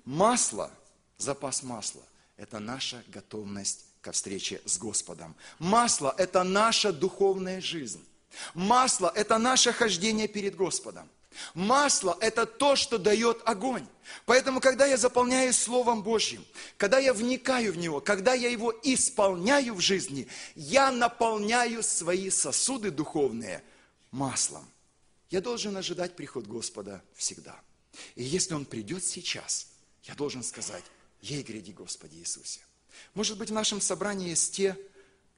Масло, 0.03 0.71
запас 1.17 1.63
масла, 1.63 2.03
это 2.37 2.59
наша 2.59 3.03
готовность 3.07 3.86
ко 4.07 4.13
встрече 4.13 4.61
с 4.63 4.77
Господом. 4.77 5.35
Масло– 5.59 6.15
это 6.17 6.43
наша 6.43 6.93
духовная 6.93 7.59
жизнь. 7.59 8.01
Масло– 8.53 9.11
это 9.15 9.37
наше 9.37 9.73
хождение 9.73 10.29
перед 10.29 10.55
Господом. 10.55 11.09
Масло– 11.53 12.17
это 12.21 12.45
то, 12.45 12.77
что 12.77 12.97
дает 12.97 13.41
огонь. 13.43 13.85
Поэтому, 14.25 14.61
когда 14.61 14.85
я 14.85 14.95
заполняюсь 14.95 15.57
Словом 15.57 16.03
Божьим, 16.03 16.45
когда 16.77 16.99
я 16.99 17.13
вникаю 17.13 17.73
в 17.73 17.77
Него, 17.77 17.99
когда 17.99 18.33
я 18.33 18.47
его 18.47 18.73
исполняю 18.81 19.73
в 19.73 19.81
жизни, 19.81 20.29
я 20.55 20.89
наполняю 20.89 21.83
свои 21.83 22.29
сосуды 22.29 22.91
духовные 22.91 23.61
маслом. 24.11 24.65
Я 25.29 25.41
должен 25.41 25.75
ожидать 25.75 26.15
приход 26.15 26.47
Господа 26.47 27.03
всегда. 27.13 27.59
И 28.15 28.23
если 28.23 28.53
Он 28.53 28.63
придет 28.63 29.03
сейчас, 29.03 29.67
я 30.03 30.15
должен 30.15 30.43
сказать, 30.43 30.85
ей 31.19 31.43
гряди, 31.43 31.73
Господи 31.73 32.15
Иисусе. 32.15 32.61
Может 33.13 33.37
быть, 33.37 33.49
в 33.49 33.53
нашем 33.53 33.81
собрании 33.81 34.29
есть 34.29 34.55
те, 34.55 34.77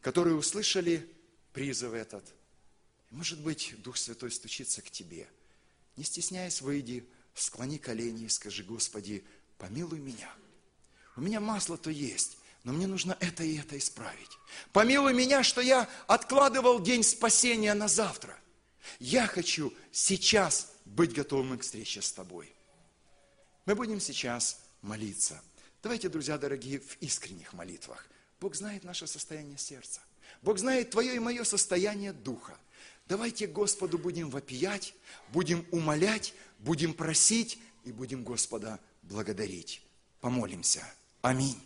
которые 0.02 0.36
услышали 0.36 1.08
призыв 1.54 1.94
этот. 1.94 2.24
Может 3.10 3.40
быть, 3.42 3.74
Дух 3.80 3.98
Святой 3.98 4.32
стучится 4.32 4.82
к 4.82 4.90
тебе. 4.90 5.28
Не 5.96 6.04
стесняясь, 6.04 6.62
выйди, 6.62 7.08
склони 7.34 7.78
колени 7.78 8.26
и 8.26 8.30
скажи, 8.30 8.64
Господи, 8.64 9.24
помилуй 9.58 10.00
меня. 10.00 10.32
У 11.16 11.22
меня 11.22 11.40
масло-то 11.40 11.90
есть, 11.90 12.38
но 12.64 12.72
мне 12.72 12.88
нужно 12.88 13.18
это 13.20 13.44
и 13.44 13.58
это 13.58 13.78
исправить. 13.78 14.30
Помилуй 14.72 15.14
меня, 15.14 15.44
что 15.44 15.62
я 15.62 15.90
откладывал 16.08 16.80
день 16.80 17.04
спасения 17.04 17.74
на 17.74 17.88
завтра– 17.88 18.38
я 19.00 19.28
хочу 19.28 19.74
сейчас 19.92 20.72
быть 20.86 21.14
готовым 21.14 21.58
к 21.58 21.62
встрече 21.62 22.02
с 22.02 22.12
тобой. 22.12 22.54
Мы 23.66 23.76
будем 23.76 24.00
сейчас 24.00 24.60
молиться. 24.82 25.42
Давайте, 25.82 26.10
друзья 26.10 26.38
дорогие, 26.38 26.80
в 26.80 26.98
искренних 27.02 27.54
молитвах. 27.54 28.06
Бог 28.40 28.56
знает 28.56 28.84
наше 28.84 29.08
состояние 29.08 29.58
сердца. 29.58 30.02
Бог 30.42 30.58
знает 30.58 30.92
твое 30.92 31.16
и 31.16 31.20
мое 31.20 31.44
состояние 31.44 32.14
духа. 32.14 32.58
Давайте 33.08 33.48
Господу 33.48 33.98
будем 33.98 34.30
вопиять, 34.30 34.94
будем 35.30 35.66
умолять, 35.72 36.34
будем 36.60 36.94
просить 36.94 37.60
и 37.84 37.92
будем 37.92 38.24
Господа 38.24 38.80
благодарить. 39.02 39.82
Помолимся. 40.22 40.84
Аминь. 41.22 41.58